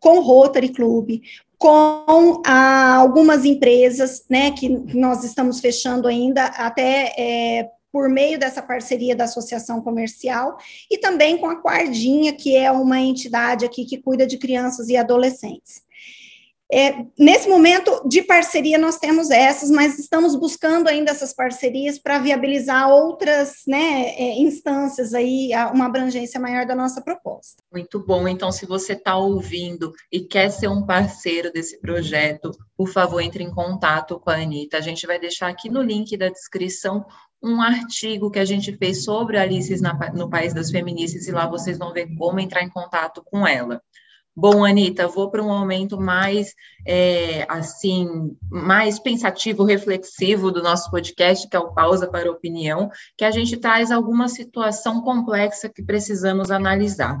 com 0.00 0.18
o 0.18 0.22
Rotary 0.22 0.68
Club, 0.68 1.20
com 1.58 2.40
ah, 2.46 2.94
algumas 2.94 3.44
empresas, 3.44 4.24
né, 4.30 4.52
que 4.52 4.68
nós 4.68 5.24
estamos 5.24 5.58
fechando 5.58 6.06
ainda 6.06 6.44
até 6.44 7.12
é, 7.18 7.68
por 7.92 8.08
meio 8.08 8.38
dessa 8.38 8.62
parceria 8.62 9.16
da 9.16 9.24
Associação 9.24 9.80
Comercial 9.80 10.56
e 10.88 10.98
também 10.98 11.36
com 11.36 11.46
a 11.46 11.60
Quardinha, 11.60 12.32
que 12.32 12.56
é 12.56 12.70
uma 12.70 13.00
entidade 13.00 13.64
aqui 13.64 13.84
que 13.84 13.98
cuida 13.98 14.26
de 14.26 14.38
crianças 14.38 14.88
e 14.88 14.96
adolescentes. 14.96 15.82
É, 16.70 17.06
nesse 17.18 17.48
momento 17.48 18.06
de 18.06 18.22
parceria, 18.22 18.76
nós 18.76 18.98
temos 18.98 19.30
essas, 19.30 19.70
mas 19.70 19.98
estamos 19.98 20.36
buscando 20.36 20.88
ainda 20.88 21.10
essas 21.10 21.32
parcerias 21.32 21.98
para 21.98 22.18
viabilizar 22.18 22.90
outras 22.90 23.62
né, 23.66 24.10
é, 24.10 24.38
instâncias 24.38 25.14
aí, 25.14 25.50
uma 25.72 25.86
abrangência 25.86 26.38
maior 26.38 26.66
da 26.66 26.74
nossa 26.74 27.00
proposta. 27.00 27.62
Muito 27.72 28.04
bom. 28.04 28.28
Então, 28.28 28.52
se 28.52 28.66
você 28.66 28.92
está 28.92 29.16
ouvindo 29.16 29.92
e 30.12 30.20
quer 30.20 30.50
ser 30.50 30.68
um 30.68 30.84
parceiro 30.84 31.50
desse 31.50 31.80
projeto, 31.80 32.50
por 32.76 32.88
favor, 32.88 33.20
entre 33.20 33.42
em 33.42 33.50
contato 33.50 34.20
com 34.20 34.30
a 34.30 34.36
Anitta. 34.36 34.76
A 34.76 34.80
gente 34.80 35.06
vai 35.06 35.18
deixar 35.18 35.48
aqui 35.48 35.68
no 35.68 35.82
link 35.82 36.16
da 36.16 36.28
descrição 36.28 37.04
um 37.42 37.60
artigo 37.60 38.30
que 38.30 38.38
a 38.38 38.44
gente 38.44 38.76
fez 38.76 39.04
sobre 39.04 39.38
Alice 39.38 39.72
no 40.12 40.28
País 40.28 40.52
das 40.52 40.70
Feministas, 40.70 41.28
e 41.28 41.32
lá 41.32 41.46
vocês 41.46 41.78
vão 41.78 41.92
ver 41.92 42.08
como 42.16 42.40
entrar 42.40 42.62
em 42.62 42.68
contato 42.68 43.22
com 43.24 43.46
ela. 43.46 43.80
Bom, 44.40 44.64
Anitta, 44.64 45.08
vou 45.08 45.28
para 45.32 45.42
um 45.42 45.48
momento 45.48 46.00
mais, 46.00 46.54
é, 46.86 47.44
assim, 47.48 48.36
mais 48.48 49.00
pensativo, 49.00 49.64
reflexivo 49.64 50.52
do 50.52 50.62
nosso 50.62 50.88
podcast, 50.92 51.48
que 51.48 51.56
é 51.56 51.58
o 51.58 51.74
Pausa 51.74 52.06
para 52.06 52.30
Opinião, 52.30 52.88
que 53.16 53.24
a 53.24 53.32
gente 53.32 53.56
traz 53.56 53.90
alguma 53.90 54.28
situação 54.28 55.02
complexa 55.02 55.68
que 55.68 55.82
precisamos 55.82 56.52
analisar. 56.52 57.20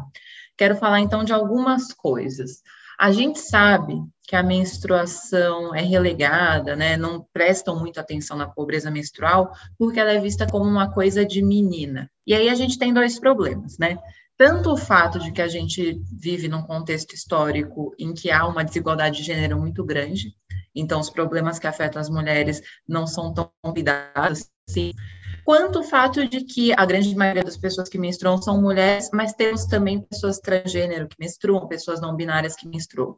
Quero 0.56 0.76
falar, 0.76 1.00
então, 1.00 1.24
de 1.24 1.32
algumas 1.32 1.92
coisas. 1.92 2.62
A 2.96 3.10
gente 3.10 3.40
sabe 3.40 4.00
que 4.22 4.36
a 4.36 4.42
menstruação 4.44 5.74
é 5.74 5.82
relegada, 5.82 6.76
né? 6.76 6.96
Não 6.96 7.26
prestam 7.32 7.76
muita 7.76 8.00
atenção 8.00 8.36
na 8.36 8.46
pobreza 8.46 8.92
menstrual, 8.92 9.50
porque 9.76 9.98
ela 9.98 10.12
é 10.12 10.20
vista 10.20 10.46
como 10.46 10.70
uma 10.70 10.92
coisa 10.92 11.26
de 11.26 11.42
menina. 11.42 12.08
E 12.24 12.32
aí 12.32 12.48
a 12.48 12.54
gente 12.54 12.78
tem 12.78 12.94
dois 12.94 13.18
problemas, 13.18 13.76
né? 13.76 13.98
Tanto 14.38 14.72
o 14.72 14.76
fato 14.76 15.18
de 15.18 15.32
que 15.32 15.42
a 15.42 15.48
gente 15.48 16.00
vive 16.16 16.48
num 16.48 16.62
contexto 16.62 17.12
histórico 17.12 17.92
em 17.98 18.14
que 18.14 18.30
há 18.30 18.46
uma 18.46 18.64
desigualdade 18.64 19.18
de 19.18 19.24
gênero 19.24 19.58
muito 19.58 19.84
grande, 19.84 20.32
então 20.72 21.00
os 21.00 21.10
problemas 21.10 21.58
que 21.58 21.66
afetam 21.66 22.00
as 22.00 22.08
mulheres 22.08 22.62
não 22.88 23.04
são 23.04 23.34
tão 23.34 23.50
cuidados 23.64 24.48
assim, 24.68 24.92
quanto 25.44 25.80
o 25.80 25.82
fato 25.82 26.28
de 26.28 26.42
que 26.42 26.72
a 26.72 26.86
grande 26.86 27.12
maioria 27.16 27.42
das 27.42 27.56
pessoas 27.56 27.88
que 27.88 27.98
menstruam 27.98 28.40
são 28.40 28.60
mulheres, 28.62 29.10
mas 29.12 29.32
temos 29.32 29.66
também 29.66 30.02
pessoas 30.02 30.38
transgênero 30.38 31.08
que 31.08 31.16
menstruam, 31.18 31.66
pessoas 31.66 32.00
não 32.00 32.14
binárias 32.14 32.54
que 32.54 32.68
menstruam. 32.68 33.16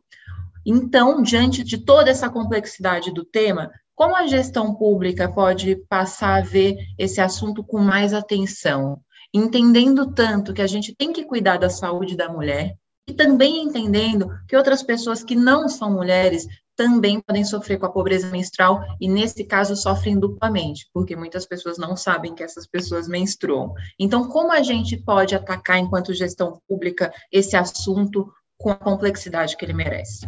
Então, 0.64 1.22
diante 1.22 1.62
de 1.62 1.78
toda 1.78 2.10
essa 2.10 2.30
complexidade 2.30 3.12
do 3.12 3.24
tema, 3.24 3.70
como 3.94 4.16
a 4.16 4.26
gestão 4.26 4.74
pública 4.74 5.30
pode 5.30 5.76
passar 5.86 6.38
a 6.38 6.44
ver 6.44 6.76
esse 6.98 7.20
assunto 7.20 7.62
com 7.62 7.78
mais 7.78 8.14
atenção? 8.14 9.02
Entendendo 9.32 10.12
tanto 10.12 10.52
que 10.52 10.62
a 10.62 10.66
gente 10.66 10.94
tem 10.94 11.12
que 11.12 11.24
cuidar 11.24 11.56
da 11.56 11.70
saúde 11.70 12.16
da 12.16 12.28
mulher 12.28 12.76
e 13.08 13.12
também 13.12 13.62
entendendo 13.62 14.28
que 14.48 14.56
outras 14.56 14.82
pessoas 14.82 15.22
que 15.22 15.34
não 15.34 15.68
são 15.68 15.90
mulheres 15.92 16.46
também 16.76 17.20
podem 17.20 17.44
sofrer 17.44 17.78
com 17.78 17.86
a 17.86 17.92
pobreza 17.92 18.30
menstrual 18.30 18.82
e, 18.98 19.06
nesse 19.06 19.44
caso, 19.44 19.76
sofrem 19.76 20.18
duplamente, 20.18 20.88
porque 20.94 21.14
muitas 21.14 21.44
pessoas 21.44 21.76
não 21.76 21.94
sabem 21.94 22.34
que 22.34 22.42
essas 22.42 22.66
pessoas 22.66 23.06
menstruam. 23.06 23.74
Então, 23.98 24.28
como 24.28 24.50
a 24.50 24.62
gente 24.62 24.96
pode 24.96 25.34
atacar, 25.34 25.78
enquanto 25.78 26.14
gestão 26.14 26.58
pública, 26.66 27.12
esse 27.30 27.54
assunto 27.54 28.32
com 28.56 28.70
a 28.70 28.76
complexidade 28.76 29.56
que 29.56 29.64
ele 29.64 29.74
merece? 29.74 30.26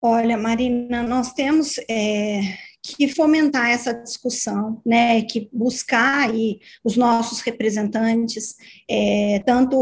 Olha, 0.00 0.36
Marina, 0.36 1.04
nós 1.04 1.32
temos 1.32 1.78
é, 1.88 2.40
que 2.82 3.06
fomentar 3.08 3.70
essa 3.70 3.94
discussão, 3.94 4.80
né, 4.84 5.22
que 5.22 5.48
buscar 5.52 6.28
aí 6.28 6.58
os 6.82 6.96
nossos 6.96 7.40
representantes, 7.40 8.56
é, 8.90 9.40
tanto 9.46 9.76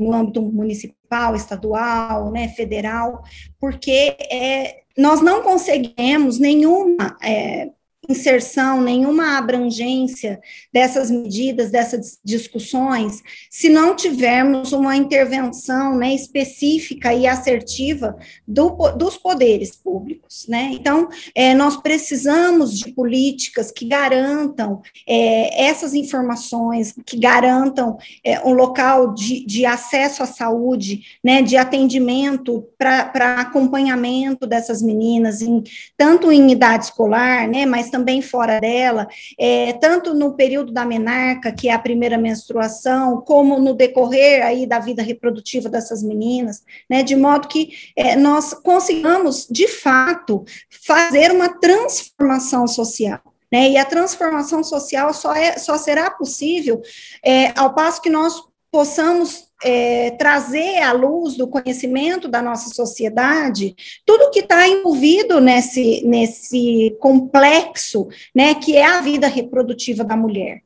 no 0.00 0.12
âmbito 0.14 0.40
municipal, 0.40 1.34
estadual, 1.34 2.30
né, 2.30 2.48
federal, 2.48 3.22
porque 3.60 4.16
é, 4.30 4.82
nós 4.96 5.20
não 5.20 5.42
conseguimos 5.42 6.38
nenhuma 6.38 7.16
é, 7.22 7.70
inserção, 8.08 8.80
nenhuma 8.80 9.36
abrangência 9.36 10.40
dessas 10.72 11.10
medidas, 11.10 11.70
dessas 11.70 12.18
discussões, 12.24 13.22
se 13.50 13.68
não 13.68 13.94
tivermos 13.94 14.72
uma 14.72 14.96
intervenção 14.96 15.94
né, 15.94 16.14
específica 16.14 17.12
e 17.12 17.26
assertiva 17.26 18.16
do, 18.46 18.70
dos 18.92 19.18
poderes 19.18 19.76
públicos. 19.76 20.46
Né? 20.48 20.70
Então, 20.72 21.08
é, 21.34 21.52
nós 21.52 21.76
precisamos 21.76 22.78
de 22.78 22.92
políticas 22.92 23.70
que 23.70 23.84
garantam 23.84 24.80
é, 25.06 25.66
essas 25.66 25.92
informações, 25.92 26.94
que 27.04 27.18
garantam 27.18 27.98
é, 28.24 28.40
um 28.40 28.54
local 28.54 29.12
de, 29.12 29.44
de 29.44 29.66
acesso 29.66 30.22
à 30.22 30.26
saúde, 30.26 31.02
né, 31.22 31.42
de 31.42 31.58
atendimento 31.58 32.66
para 32.78 33.40
acompanhamento 33.40 34.46
dessas 34.46 34.80
meninas, 34.80 35.42
em, 35.42 35.62
tanto 35.96 36.32
em 36.32 36.50
idade 36.50 36.84
escolar, 36.84 37.46
né, 37.46 37.66
mas 37.66 37.90
também 37.90 37.97
fora 38.22 38.60
dela, 38.60 39.08
é, 39.38 39.72
tanto 39.74 40.14
no 40.14 40.34
período 40.34 40.72
da 40.72 40.84
menarca, 40.84 41.52
que 41.52 41.68
é 41.68 41.72
a 41.72 41.78
primeira 41.78 42.18
menstruação, 42.18 43.20
como 43.20 43.58
no 43.58 43.74
decorrer 43.74 44.44
aí 44.44 44.66
da 44.66 44.78
vida 44.78 45.02
reprodutiva 45.02 45.68
dessas 45.68 46.02
meninas, 46.02 46.62
né, 46.88 47.02
de 47.02 47.16
modo 47.16 47.48
que 47.48 47.70
é, 47.96 48.16
nós 48.16 48.54
consigamos, 48.54 49.46
de 49.50 49.68
fato, 49.68 50.44
fazer 50.70 51.32
uma 51.32 51.48
transformação 51.48 52.66
social. 52.66 53.20
Né, 53.50 53.70
e 53.70 53.78
a 53.78 53.84
transformação 53.84 54.62
social 54.62 55.14
só, 55.14 55.34
é, 55.34 55.56
só 55.56 55.78
será 55.78 56.10
possível 56.10 56.82
é, 57.24 57.58
ao 57.58 57.74
passo 57.74 58.02
que 58.02 58.10
nós 58.10 58.42
possamos 58.70 59.47
é, 59.62 60.12
trazer 60.12 60.78
à 60.78 60.92
luz 60.92 61.36
do 61.36 61.48
conhecimento 61.48 62.28
da 62.28 62.40
nossa 62.40 62.70
sociedade 62.70 63.74
tudo 64.06 64.30
que 64.30 64.40
está 64.40 64.68
envolvido 64.68 65.40
nesse, 65.40 66.02
nesse 66.06 66.96
complexo, 67.00 68.08
né, 68.34 68.54
que 68.54 68.76
é 68.76 68.84
a 68.84 69.00
vida 69.00 69.26
reprodutiva 69.26 70.04
da 70.04 70.16
mulher. 70.16 70.62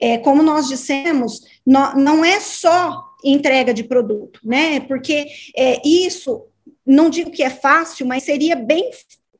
É, 0.00 0.18
como 0.18 0.42
nós 0.42 0.68
dissemos, 0.68 1.40
no, 1.66 1.94
não 1.94 2.24
é 2.24 2.40
só 2.40 3.02
entrega 3.24 3.72
de 3.72 3.84
produto, 3.84 4.40
né, 4.44 4.80
porque 4.80 5.26
é, 5.56 5.80
isso, 5.86 6.44
não 6.86 7.08
digo 7.08 7.30
que 7.30 7.42
é 7.42 7.50
fácil, 7.50 8.06
mas 8.06 8.24
seria 8.24 8.56
bem 8.56 8.90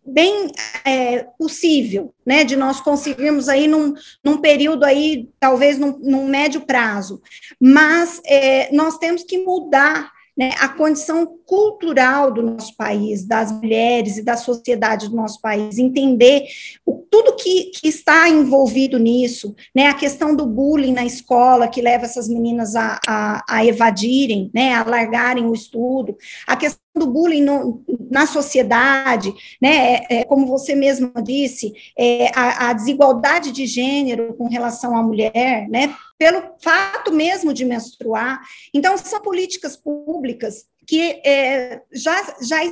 bem 0.07 0.51
é, 0.85 1.25
possível, 1.39 2.15
né, 2.25 2.45
de 2.45 2.57
nós 2.57 2.81
conseguirmos 2.81 3.49
aí 3.49 3.67
num, 3.67 3.95
num 4.23 4.39
período 4.39 4.85
aí, 4.85 5.29
talvez 5.41 5.79
num, 5.79 5.99
num 5.99 6.29
médio 6.29 6.61
prazo, 6.61 7.23
mas 7.61 8.21
é, 8.27 8.75
nós 8.75 8.99
temos 8.99 9.23
que 9.25 9.39
mudar 9.39 10.14
né, 10.37 10.53
a 10.59 10.69
condição 10.69 11.27
cultural 11.47 12.33
do 12.33 12.43
nosso 12.43 12.77
país, 12.77 13.25
das 13.25 13.53
mulheres 13.53 14.17
e 14.17 14.23
da 14.23 14.37
sociedade 14.37 15.09
do 15.09 15.17
nosso 15.17 15.41
país, 15.41 15.79
entender 15.79 16.45
o, 16.85 17.05
tudo 17.11 17.37
que, 17.37 17.67
que, 17.67 17.89
está 17.89 18.29
envolvido 18.29 18.99
nisso, 18.99 19.55
né, 19.75 19.87
a 19.87 19.95
questão 19.95 20.35
do 20.35 20.47
bullying 20.47 20.93
na 20.93 21.05
escola, 21.05 21.69
que 21.69 21.81
leva 21.81 22.05
essas 22.05 22.29
meninas 22.29 22.75
a, 22.75 23.01
a, 23.07 23.45
a 23.49 23.65
evadirem, 23.65 24.51
né, 24.53 24.75
a 24.75 24.85
largarem 24.85 25.47
o 25.47 25.55
estudo, 25.55 26.17
a 26.47 26.57
questão 26.57 26.81
do 26.95 27.07
bullying 27.07 27.43
no, 27.43 27.85
na 28.11 28.27
sociedade, 28.27 29.33
né, 29.61 29.95
é, 29.95 30.07
é, 30.21 30.25
como 30.25 30.47
você 30.47 30.75
mesma 30.75 31.13
disse, 31.23 31.73
é, 31.99 32.31
a, 32.35 32.71
a, 32.71 32.73
desigualdade 32.73 33.51
de 33.51 33.67
gênero 33.67 34.35
com 34.35 34.49
relação 34.49 34.97
à 34.97 35.03
mulher, 35.03 35.69
né, 35.69 35.95
pelo 36.25 36.55
fato 36.59 37.13
mesmo 37.13 37.53
de 37.53 37.67
menstruar. 37.67 38.41
Então, 38.73 38.97
são 38.97 39.21
políticas 39.21 39.77
públicas 39.77 40.65
que 40.87 41.21
é, 41.23 41.83
já, 41.93 42.37
já 42.41 42.65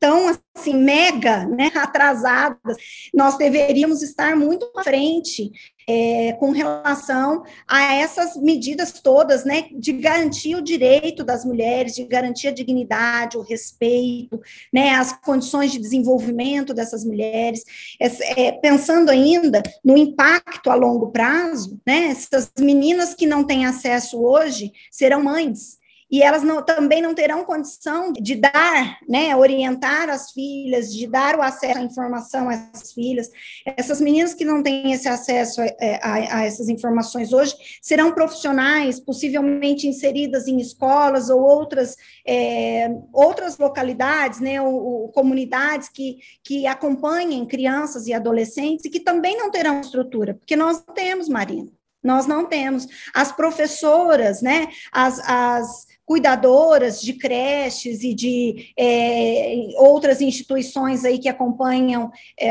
estão 0.00 0.32
assim 0.54 0.74
mega 0.74 1.44
né, 1.46 1.70
atrasadas. 1.74 2.76
Nós 3.12 3.36
deveríamos 3.36 4.00
estar 4.00 4.36
muito 4.36 4.70
à 4.76 4.84
frente 4.84 5.50
é, 5.88 6.34
com 6.34 6.50
relação 6.50 7.42
a 7.66 7.94
essas 7.94 8.36
medidas 8.36 8.92
todas, 8.92 9.44
né, 9.44 9.68
de 9.72 9.94
garantir 9.94 10.54
o 10.54 10.62
direito 10.62 11.24
das 11.24 11.46
mulheres, 11.46 11.94
de 11.94 12.04
garantir 12.04 12.48
a 12.48 12.52
dignidade, 12.52 13.38
o 13.38 13.42
respeito, 13.42 14.38
né, 14.72 14.90
as 14.90 15.18
condições 15.20 15.72
de 15.72 15.78
desenvolvimento 15.78 16.74
dessas 16.74 17.04
mulheres, 17.04 17.64
é, 17.98 18.52
pensando 18.52 19.10
ainda 19.10 19.62
no 19.82 19.96
impacto 19.96 20.70
a 20.70 20.74
longo 20.74 21.10
prazo, 21.10 21.80
né, 21.86 22.08
essas 22.08 22.52
meninas 22.58 23.14
que 23.14 23.26
não 23.26 23.42
têm 23.42 23.64
acesso 23.64 24.22
hoje 24.22 24.72
serão 24.90 25.22
mães, 25.22 25.77
e 26.10 26.22
elas 26.22 26.42
não, 26.42 26.62
também 26.62 27.02
não 27.02 27.14
terão 27.14 27.44
condição 27.44 28.12
de 28.12 28.34
dar, 28.34 28.98
né, 29.06 29.36
orientar 29.36 30.08
as 30.08 30.32
filhas, 30.32 30.92
de 30.92 31.06
dar 31.06 31.36
o 31.36 31.42
acesso 31.42 31.78
à 31.78 31.82
informação 31.82 32.48
às 32.48 32.92
filhas. 32.92 33.28
Essas 33.76 34.00
meninas 34.00 34.32
que 34.32 34.44
não 34.44 34.62
têm 34.62 34.92
esse 34.92 35.08
acesso 35.08 35.60
a, 35.60 35.66
a, 36.02 36.38
a 36.38 36.44
essas 36.44 36.68
informações 36.68 37.32
hoje 37.32 37.54
serão 37.82 38.12
profissionais, 38.12 38.98
possivelmente 38.98 39.86
inseridas 39.86 40.48
em 40.48 40.58
escolas 40.58 41.28
ou 41.28 41.40
outras, 41.40 41.94
é, 42.26 42.88
outras 43.12 43.58
localidades, 43.58 44.40
né, 44.40 44.60
ou, 44.62 44.74
ou, 44.74 45.08
comunidades 45.08 45.88
que, 45.88 46.18
que 46.42 46.66
acompanhem 46.66 47.46
crianças 47.46 48.06
e 48.06 48.14
adolescentes 48.14 48.84
e 48.84 48.90
que 48.90 49.00
também 49.00 49.36
não 49.36 49.50
terão 49.50 49.80
estrutura, 49.80 50.34
porque 50.34 50.56
nós 50.56 50.82
não 50.86 50.94
temos, 50.94 51.28
Marina. 51.28 51.70
Nós 52.02 52.26
não 52.26 52.46
temos. 52.46 52.86
As 53.12 53.32
professoras, 53.32 54.40
né, 54.40 54.68
as, 54.92 55.18
as 55.28 55.87
cuidadoras 56.08 57.02
de 57.02 57.12
creches 57.12 58.02
e 58.02 58.14
de 58.14 58.72
é, 58.78 59.68
outras 59.76 60.22
instituições 60.22 61.04
aí 61.04 61.18
que 61.18 61.28
acompanham 61.28 62.10
é, 62.40 62.50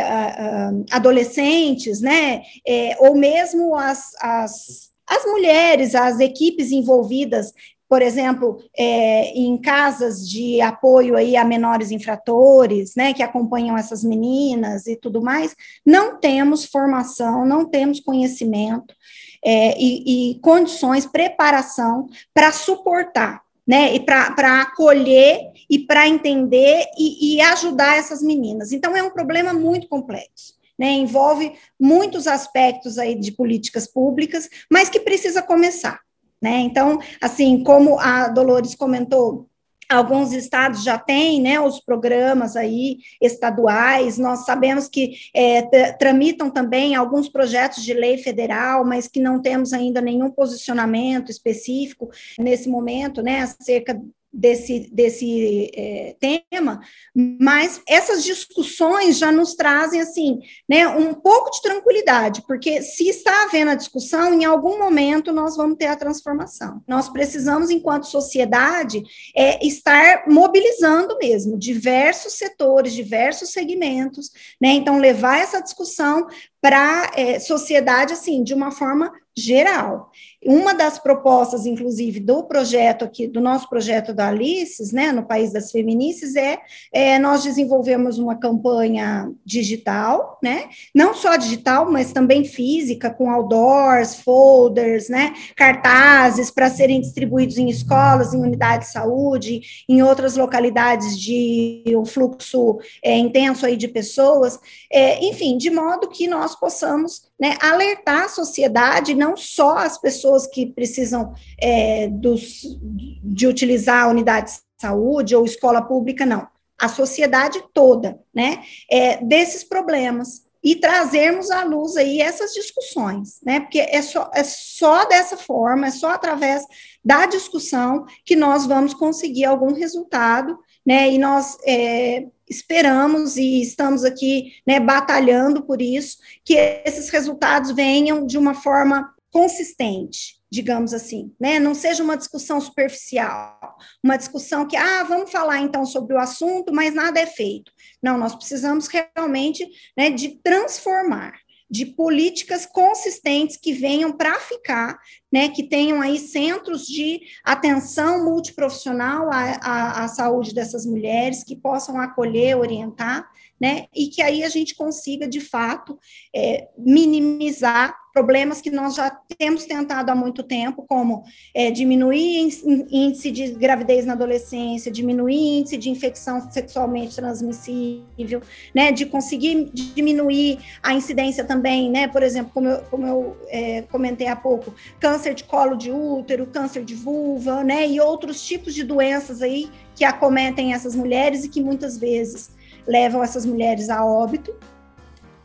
adolescentes, 0.92 2.00
né, 2.00 2.44
é, 2.66 2.96
ou 3.00 3.16
mesmo 3.16 3.76
as, 3.76 4.14
as, 4.22 4.92
as 5.08 5.26
mulheres, 5.26 5.96
as 5.96 6.20
equipes 6.20 6.72
envolvidas 6.72 7.52
por 7.90 8.02
exemplo, 8.02 8.62
é, 8.78 9.30
em 9.30 9.58
casas 9.58 10.28
de 10.28 10.60
apoio 10.60 11.16
aí 11.16 11.38
a 11.38 11.46
menores 11.46 11.90
infratores, 11.90 12.96
né, 12.98 13.14
que 13.14 13.24
acompanham 13.24 13.78
essas 13.78 14.04
meninas 14.04 14.88
e 14.88 14.98
tudo 14.98 15.22
mais, 15.22 15.56
não 15.86 16.20
temos 16.20 16.66
formação, 16.66 17.46
não 17.46 17.64
temos 17.64 18.02
conhecimento 18.02 18.94
é, 19.42 19.82
e, 19.82 20.34
e 20.34 20.40
condições, 20.42 21.06
preparação 21.06 22.08
para 22.34 22.52
suportar 22.52 23.47
né, 23.68 23.94
e 23.94 24.00
para 24.00 24.62
acolher 24.62 25.52
e 25.70 25.80
para 25.80 26.08
entender 26.08 26.86
e, 26.98 27.36
e, 27.36 27.42
ajudar 27.42 27.98
essas 27.98 28.24
meninas. 28.24 28.72
Então, 28.72 28.96
é 28.96 29.04
um 29.04 29.10
problema 29.10 29.54
muito 29.54 29.88
complexo, 29.90 30.54
né, 30.80 30.92
envolve 30.92 31.54
muitos 31.80 32.28
aspectos 32.28 32.98
aí 32.98 33.14
de 33.16 33.32
políticas 33.32 33.86
públicas, 33.86 34.50
mas 34.72 34.90
que 34.90 35.02
precisa 35.02 35.42
começar, 35.42 36.00
né, 36.42 36.60
então, 36.60 37.00
assim, 37.22 37.64
como 37.64 38.00
a 38.00 38.30
Dolores 38.30 38.74
comentou, 38.74 39.50
Alguns 39.90 40.34
estados 40.34 40.84
já 40.84 40.98
têm 40.98 41.42
né, 41.42 41.60
os 41.60 41.80
programas 41.80 42.56
aí 42.56 42.98
estaduais, 43.22 44.18
nós 44.18 44.46
sabemos 44.46 44.90
que 44.90 45.14
é, 45.34 45.94
tramitam 45.94 46.50
também 46.50 46.96
alguns 46.96 47.30
projetos 47.30 47.84
de 47.84 47.94
lei 47.94 48.18
federal, 48.18 48.84
mas 48.84 49.08
que 49.08 49.20
não 49.20 49.42
temos 49.42 49.72
ainda 49.72 50.02
nenhum 50.02 50.30
posicionamento 50.30 51.32
específico 51.32 52.10
nesse 52.38 52.68
momento, 52.68 53.22
né, 53.22 53.42
acerca 53.42 54.02
desse, 54.38 54.88
desse 54.94 55.72
é, 55.76 56.16
tema, 56.20 56.80
mas 57.16 57.82
essas 57.88 58.24
discussões 58.24 59.18
já 59.18 59.32
nos 59.32 59.56
trazem, 59.56 60.00
assim, 60.00 60.40
né, 60.70 60.88
um 60.88 61.12
pouco 61.16 61.50
de 61.50 61.62
tranquilidade, 61.64 62.44
porque 62.48 62.84
se 62.84 63.10
está 63.10 63.46
havendo 63.46 63.72
a 63.72 63.76
discussão, 63.76 64.32
em 64.36 64.46
algum 64.46 64.78
momento 64.78 65.34
nós 65.34 65.58
vamos 65.58 65.78
ter 65.78 65.88
a 65.88 65.96
transformação. 65.96 66.84
Nós 66.88 67.10
precisamos, 67.10 67.72
enquanto 67.72 68.06
sociedade, 68.06 69.02
é, 69.36 69.66
estar 69.66 70.28
mobilizando 70.28 71.18
mesmo 71.18 71.58
diversos 71.58 72.34
setores, 72.34 72.94
diversos 72.94 73.50
segmentos, 73.50 74.30
né, 74.62 74.70
então 74.70 75.00
levar 75.00 75.40
essa 75.40 75.60
discussão 75.62 76.28
para 76.62 77.12
é, 77.16 77.40
sociedade, 77.40 78.14
assim, 78.14 78.44
de 78.44 78.54
uma 78.54 78.72
forma 78.72 79.12
geral. 79.36 80.12
Uma 80.46 80.74
das 80.74 81.00
propostas, 81.00 81.66
inclusive, 81.66 82.20
do 82.20 82.44
projeto 82.44 83.04
aqui, 83.04 83.28
do 83.28 83.42
nosso 83.42 83.68
projeto 83.68 84.14
da 84.14 84.28
Alices, 84.28 84.92
né, 84.92 85.12
no 85.12 85.26
País 85.26 85.52
das 85.52 85.72
Feminices, 85.72 86.36
é, 86.36 86.60
é 86.94 87.18
nós 87.18 87.44
desenvolvemos 87.44 88.20
uma 88.20 88.36
campanha 88.36 89.32
digital, 89.44 90.38
né, 90.44 90.70
não 90.94 91.16
só 91.16 91.36
digital, 91.38 91.92
mas 91.92 92.14
também 92.14 92.46
física, 92.46 93.10
com 93.10 93.32
outdoors, 93.32 94.18
folders, 94.22 95.10
né, 95.10 95.34
cartazes 95.56 96.52
para 96.52 96.70
serem 96.70 97.02
distribuídos 97.02 97.58
em 97.58 97.68
escolas, 97.68 98.32
em 98.32 98.40
unidades 98.40 98.90
de 98.90 98.94
saúde, 98.94 99.62
em 99.90 100.04
outras 100.04 100.38
localidades 100.38 101.20
de 101.20 101.84
um 101.96 102.06
fluxo 102.06 102.78
é, 103.04 103.18
intenso 103.18 103.66
aí 103.66 103.76
de 103.76 103.88
pessoas, 103.88 104.60
é, 104.92 105.26
enfim, 105.26 105.58
de 105.58 105.72
modo 105.72 106.08
que 106.08 106.28
nós 106.28 106.56
possamos 106.56 107.24
né, 107.40 107.56
alertar 107.60 108.26
a 108.26 108.30
sociedade, 108.30 109.16
não 109.16 109.36
só 109.36 109.78
as 109.78 109.98
pessoas 109.98 110.27
que 110.48 110.66
precisam 110.66 111.34
é, 111.60 112.08
dos, 112.08 112.78
de 113.24 113.48
utilizar 113.48 114.04
a 114.04 114.10
unidade 114.10 114.52
de 114.52 114.60
saúde 114.82 115.36
ou 115.36 115.46
escola 115.46 115.82
pública, 115.82 116.26
não, 116.26 116.48
a 116.80 116.88
sociedade 116.88 117.64
toda, 117.74 118.20
né, 118.34 118.62
é, 118.92 119.24
desses 119.24 119.64
problemas 119.64 120.46
e 120.64 120.76
trazermos 120.76 121.50
à 121.50 121.64
luz 121.64 121.96
aí 121.96 122.22
essas 122.22 122.54
discussões, 122.54 123.40
né, 123.44 123.62
porque 123.62 123.80
é 123.80 124.02
só, 124.02 124.30
é 124.34 124.44
só 124.44 125.06
dessa 125.06 125.38
forma, 125.38 125.88
é 125.88 125.92
só 125.92 126.12
através 126.12 126.66
da 127.04 127.26
discussão 127.26 128.06
que 128.26 128.36
nós 128.36 128.66
vamos 128.66 128.94
conseguir 128.94 129.46
algum 129.46 129.74
resultado, 129.74 130.58
né, 130.86 131.10
e 131.12 131.18
nós 131.18 131.58
é, 131.66 132.26
esperamos 132.50 133.38
e 133.38 133.62
estamos 133.62 134.04
aqui 134.04 134.54
né, 134.66 134.80
batalhando 134.80 135.64
por 135.64 135.82
isso, 135.82 136.18
que 136.46 136.54
esses 136.86 137.10
resultados 137.10 137.72
venham 137.72 138.26
de 138.26 138.38
uma 138.38 138.54
forma 138.54 139.14
consistente, 139.38 140.42
digamos 140.52 140.96
assim, 140.96 141.32
né? 141.40 141.60
Não 141.60 141.76
seja 141.76 142.02
uma 142.02 142.18
discussão 142.18 142.60
superficial, 142.60 143.78
uma 144.04 144.18
discussão 144.18 144.68
que, 144.68 144.76
ah, 144.76 145.04
vamos 145.04 145.30
falar 145.30 145.60
então 145.60 145.86
sobre 145.86 146.16
o 146.16 146.20
assunto, 146.20 146.74
mas 146.74 146.96
nada 146.96 147.20
é 147.20 147.28
feito. 147.28 147.72
Não, 148.02 148.18
nós 148.18 148.34
precisamos 148.34 148.88
realmente 148.88 149.64
né, 149.96 150.10
de 150.10 150.40
transformar 150.42 151.34
de 151.70 151.86
políticas 151.86 152.66
consistentes 152.66 153.58
que 153.58 153.74
venham 153.74 154.12
para 154.12 154.40
ficar, 154.40 154.98
né, 155.32 155.50
que 155.50 155.68
tenham 155.68 156.02
aí 156.02 156.18
centros 156.18 156.88
de 156.88 157.20
atenção 157.44 158.24
multiprofissional 158.24 159.30
à, 159.30 159.60
à, 159.62 160.04
à, 160.06 160.08
saúde 160.08 160.56
dessas 160.56 160.86
mulheres, 160.86 161.44
que 161.44 161.56
possam 161.56 162.00
acolher, 162.00 162.58
orientar, 162.58 163.30
né? 163.60 163.86
E 163.96 164.08
que 164.08 164.22
aí 164.22 164.44
a 164.44 164.50
gente 164.50 164.76
consiga, 164.76 165.28
de 165.28 165.40
fato, 165.40 165.98
é, 166.36 166.68
minimizar 166.78 167.96
problemas 168.14 168.62
que 168.62 168.72
nós 168.72 168.96
já 168.96 169.12
temos 169.38 169.66
tentado 169.66 170.12
há 170.12 170.16
muito 170.16 170.42
tempo, 170.42 170.84
como 170.88 171.24
é, 171.54 171.70
diminuir 171.70 172.50
índice 172.90 173.30
de 173.30 173.52
gravidez 173.52 174.08
na 174.08 174.14
adolescência, 174.14 174.92
diminuir 174.92 175.60
índice 175.60 175.78
de 175.78 175.92
infecção 175.92 176.50
sexualmente 176.50 177.16
transmissível, 177.16 178.42
né? 178.74 178.92
De 178.92 179.06
conseguir 179.06 179.70
diminuir 179.72 180.58
a 180.82 180.96
incidência 180.96 181.44
também, 181.44 181.92
né? 181.92 182.08
Por 182.08 182.24
exemplo, 182.24 182.52
como 182.54 182.68
eu, 182.68 182.82
como 182.90 183.06
eu 183.06 183.38
é, 183.50 183.84
comentei 183.84 184.28
há 184.28 184.36
pouco, 184.36 184.74
câncer 185.00 185.36
de 185.36 185.44
colo 185.44 185.76
de 185.76 185.92
útero, 185.92 186.48
câncer 186.48 186.84
de 186.84 186.96
vulva, 186.96 187.64
né? 187.64 187.88
E 187.88 188.00
outros 188.00 188.44
tipos 188.44 188.74
de 188.74 188.84
doenças 188.84 189.44
aí 189.44 189.70
que 189.96 190.04
acometem 190.04 190.74
essas 190.74 190.96
mulheres 190.96 191.44
e 191.44 191.50
que 191.50 191.62
muitas 191.62 192.00
vezes 192.00 192.57
levam 192.88 193.24
essas 193.24 193.46
mulheres 193.46 193.90
a 193.90 194.06
óbito 194.06 194.56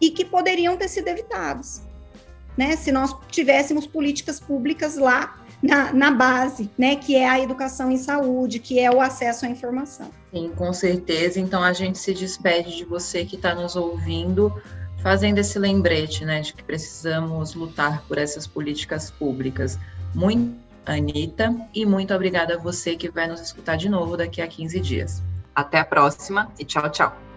e 0.00 0.10
que 0.10 0.24
poderiam 0.24 0.76
ter 0.76 0.88
sido 0.88 1.08
evitados, 1.08 1.82
né? 2.56 2.76
Se 2.76 2.90
nós 2.92 3.14
tivéssemos 3.28 3.86
políticas 3.86 4.40
públicas 4.40 4.96
lá 4.96 5.42
na, 5.62 5.92
na, 5.92 6.10
base, 6.10 6.68
né, 6.76 6.96
que 6.96 7.14
é 7.14 7.28
a 7.28 7.38
educação 7.38 7.90
em 7.90 7.96
saúde, 7.96 8.58
que 8.58 8.80
é 8.80 8.90
o 8.90 9.00
acesso 9.00 9.46
à 9.46 9.48
informação. 9.48 10.10
Sim, 10.32 10.50
com 10.56 10.72
certeza. 10.72 11.38
Então 11.38 11.62
a 11.62 11.72
gente 11.72 11.98
se 11.98 12.12
despede 12.12 12.76
de 12.76 12.84
você 12.84 13.24
que 13.24 13.36
está 13.36 13.54
nos 13.54 13.76
ouvindo, 13.76 14.52
fazendo 15.00 15.38
esse 15.38 15.58
lembrete, 15.58 16.24
né, 16.24 16.40
de 16.40 16.52
que 16.52 16.64
precisamos 16.64 17.54
lutar 17.54 18.02
por 18.08 18.18
essas 18.18 18.46
políticas 18.46 19.10
públicas. 19.10 19.78
Muito, 20.12 20.60
Anitta, 20.84 21.54
e 21.72 21.86
muito 21.86 22.12
obrigada 22.12 22.54
a 22.54 22.58
você 22.58 22.96
que 22.96 23.08
vai 23.08 23.28
nos 23.28 23.40
escutar 23.40 23.76
de 23.76 23.88
novo 23.88 24.16
daqui 24.16 24.42
a 24.42 24.48
15 24.48 24.80
dias. 24.80 25.22
Até 25.54 25.78
a 25.78 25.84
próxima 25.84 26.50
e 26.58 26.64
tchau, 26.64 26.90
tchau. 26.90 27.31